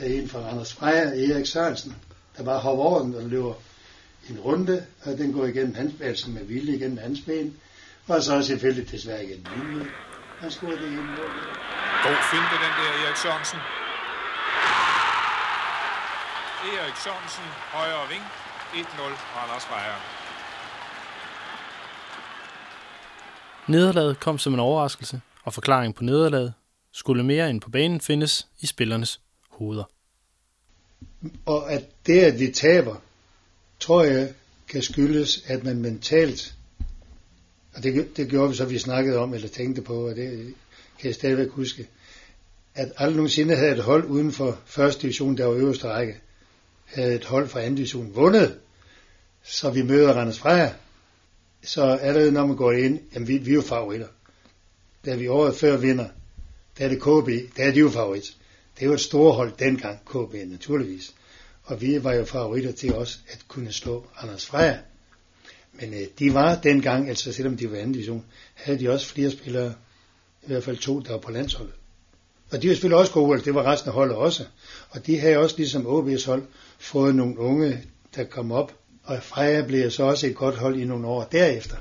[0.00, 1.96] En fra Randers Freja, Erik Sørensen,
[2.36, 3.54] der bare hopper over den og løber
[4.30, 7.56] en runde, og den går igennem hans altså med vilje igennem hans ben.
[8.06, 9.86] Og så selvfølgelig desværre igen min
[10.38, 11.30] Han scorede det ene mål.
[12.04, 13.58] God finte, den der Erik Sørensen.
[16.64, 18.22] Erik Sørensen, højre ving,
[18.72, 19.00] 1-0
[19.36, 19.94] Randers Freja.
[23.68, 26.54] Nederlaget kom som en overraskelse, og forklaringen på nederlaget
[26.92, 29.84] skulle mere end på banen findes i spillernes hoveder.
[31.46, 32.96] Og at det, at vi taber,
[33.80, 34.34] tror jeg
[34.68, 36.54] kan skyldes, at man mentalt,
[37.74, 40.54] og det, det gjorde vi så, vi snakkede om, eller tænkte på, og det
[40.98, 41.88] kan jeg stadigvæk huske,
[42.74, 46.20] at aldrig nogensinde havde et hold uden for første division, der var øverste række,
[46.94, 48.58] havde et hold fra anden division vundet,
[49.42, 50.72] så vi møder Randers Freja,
[51.62, 54.08] så allerede når man går ind, jamen vi, vi er jo favoritter.
[55.04, 56.08] Da vi året før vinder,
[56.78, 58.36] der er det KB, der er de jo favorit.
[58.80, 61.14] Det var et stort hold dengang, KB naturligvis.
[61.62, 64.78] Og vi var jo favoritter til også at kunne slå Anders Freja.
[65.72, 68.24] Men øh, de var dengang, altså selvom de var anden division,
[68.54, 69.74] havde de også flere spillere,
[70.42, 71.74] i hvert fald to, der var på landsholdet.
[72.54, 74.44] Og de var selvfølgelig også gode, altså det var resten af holdet også.
[74.90, 76.42] Og de havde også ligesom OB's hold
[76.78, 77.84] fået nogle unge,
[78.14, 78.74] der kom op.
[79.04, 81.76] Og Freja blev så også et godt hold i nogle år derefter.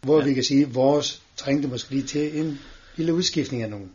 [0.00, 0.24] Hvor ja.
[0.24, 2.58] vi kan sige, at vores trængte måske lige til en
[2.96, 3.92] lille udskiftning af nogen.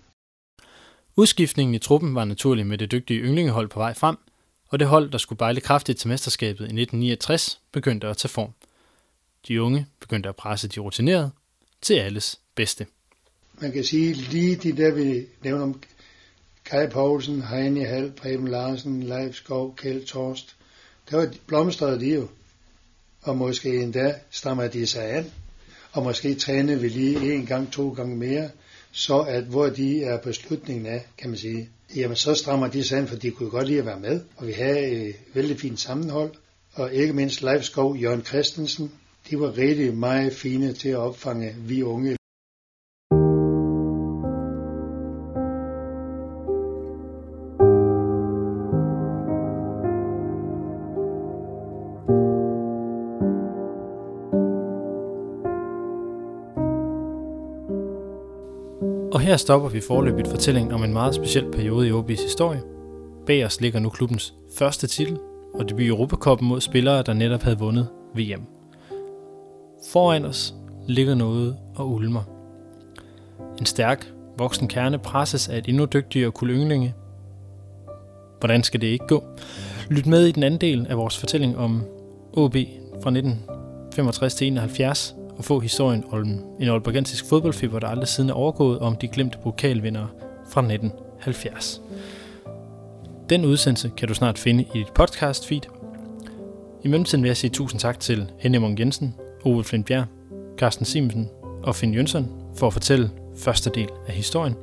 [1.15, 4.17] Udskiftningen i truppen var naturlig med det dygtige ynglingehold på vej frem,
[4.69, 8.53] og det hold, der skulle bejle kraftigt til mesterskabet i 1969, begyndte at tage form.
[9.47, 11.31] De unge begyndte at presse de rutinerede
[11.81, 12.85] til alles bedste.
[13.61, 15.81] Man kan sige lige de der, vi nævner om
[16.65, 20.55] Kai Poulsen, Heini Hall, Preben Larsen, Leif Skov, Kjeld Torst.
[21.09, 22.27] Der var blomstrede de jo.
[23.21, 25.31] Og måske endda strammer de sig an.
[25.91, 28.49] Og måske træner vi lige en gang, to gange mere,
[28.91, 32.83] så at hvor de er på slutningen af, kan man sige, jamen så strammer de
[32.83, 34.21] sig an, for de kunne godt lide at være med.
[34.37, 36.31] Og vi havde et vældig fint sammenhold,
[36.73, 38.91] og ikke mindst Leif Skov, Jørgen Christensen,
[39.29, 42.20] de var rigtig meget fine til at opfange vi unge.
[59.31, 62.61] Her stopper vi forløbigt fortællingen om en meget speciel periode i OB's historie.
[63.25, 65.17] Bag os ligger nu klubbens første titel
[65.53, 68.45] og debut i Europacupen mod spillere, der netop havde vundet VM.
[69.91, 70.55] Foran os
[70.87, 72.23] ligger noget og ulmer.
[73.59, 76.93] En stærk, voksen kerne presses af et endnu dygtigere kul ynglinge.
[78.39, 79.23] Hvordan skal det ikke gå?
[79.89, 81.83] Lyt med i den anden del af vores fortælling om
[82.33, 82.53] OB
[83.03, 88.33] fra 1965 til 71 og få historien om en olbergensisk fodboldfiber, der aldrig siden er
[88.33, 90.07] overgået om de glemte pokalvindere
[90.49, 91.81] fra 1970.
[93.29, 95.61] Den udsendelse kan du snart finde i dit podcast feed.
[96.83, 99.15] I mellemtiden vil jeg sige tusind tak til Henning Munk Jensen,
[99.45, 100.05] Ove Flintbjerg,
[100.57, 101.29] Carsten Simonsen
[101.63, 104.55] og Finn Jønsson for at fortælle første del af historien.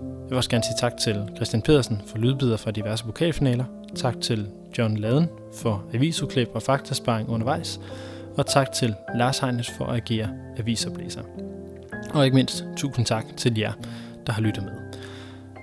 [0.00, 3.64] Jeg vil også gerne sige tak til Christian Pedersen for lydbider fra diverse pokalfinaler.
[3.94, 7.80] Tak til John Laden for avisudklip og faktasparing undervejs
[8.38, 10.28] og tak til Lars Heines for at agere
[10.58, 11.22] avisoplæser.
[12.14, 13.72] Og ikke mindst, tusind tak til jer,
[14.26, 14.72] der har lyttet med.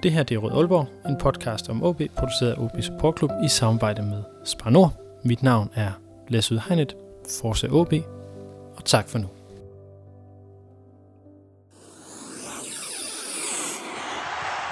[0.03, 3.31] Det her det er Rød Aalborg, en podcast om OB, produceret af OB Support Club
[3.43, 4.93] i samarbejde med Spar Nord.
[5.23, 5.91] Mit navn er
[6.27, 6.95] Lasse Udhegnet,
[7.41, 7.93] Forse OB,
[8.75, 9.27] og tak for nu.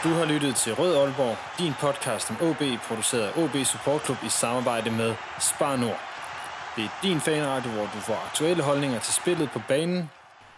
[0.04, 4.18] Du har lyttet til Rød Aalborg, din podcast om OB, produceret af OB Support Club
[4.26, 6.11] i samarbejde med Spar Nord.
[6.76, 10.10] Det er din fanradio, hvor du får aktuelle holdninger til spillet på banen.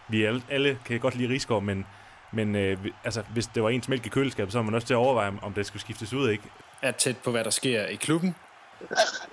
[0.08, 1.86] Vi alle, alle kan godt lide Rigsgaard, men,
[2.32, 4.94] men øh, altså, hvis det var ens mælk i køleskabet, så var man også til
[4.94, 6.44] at overveje, om det skulle skiftes ud, ikke?
[6.82, 8.34] Er tæt på, hvad der sker i klubben.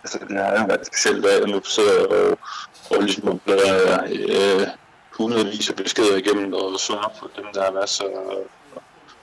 [0.04, 2.40] Altså, det har jo været en speciel dag, og nu sidder og,
[2.92, 4.68] og ligesom bladrer øh,
[5.18, 8.04] hundredvis af beskeder igennem og svarer på dem, der har været så,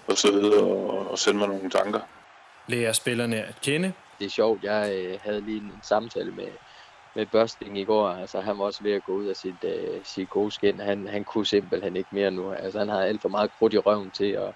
[0.08, 2.00] og så videre, og, og sende mig nogle tanker.
[2.66, 3.92] Lærer spillerne at kende.
[4.18, 6.46] Det er sjovt, jeg øh, havde lige en samtale med,
[7.16, 8.08] med Børsting i går.
[8.08, 10.80] Altså, han var også ved at gå ud af sit, øh, sit gode skin.
[10.80, 12.52] Han, han kunne simpelthen ikke mere nu.
[12.52, 14.54] Altså, han har alt for meget krudt i røven til at,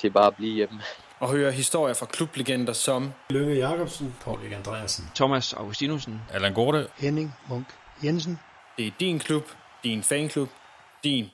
[0.00, 0.80] til bare at blive hjemme.
[1.20, 7.34] Og høre historier fra klublegender som Lønge Jacobsen, Paul Andreasen, Thomas Augustinusen, Allan Gorte, Henning
[7.48, 7.66] Munk
[8.04, 8.38] Jensen.
[8.78, 9.44] Det er din klub,
[9.84, 10.48] din fanklub,
[11.04, 11.26] din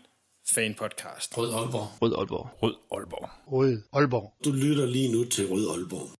[0.54, 1.38] fanpodcast.
[1.38, 1.88] Rød Aalborg.
[2.02, 2.48] Rød Aalborg.
[2.62, 3.28] Rød Aalborg.
[3.52, 4.32] Rød Aalborg.
[4.44, 6.19] Du lytter lige nu til Rød Aalborg.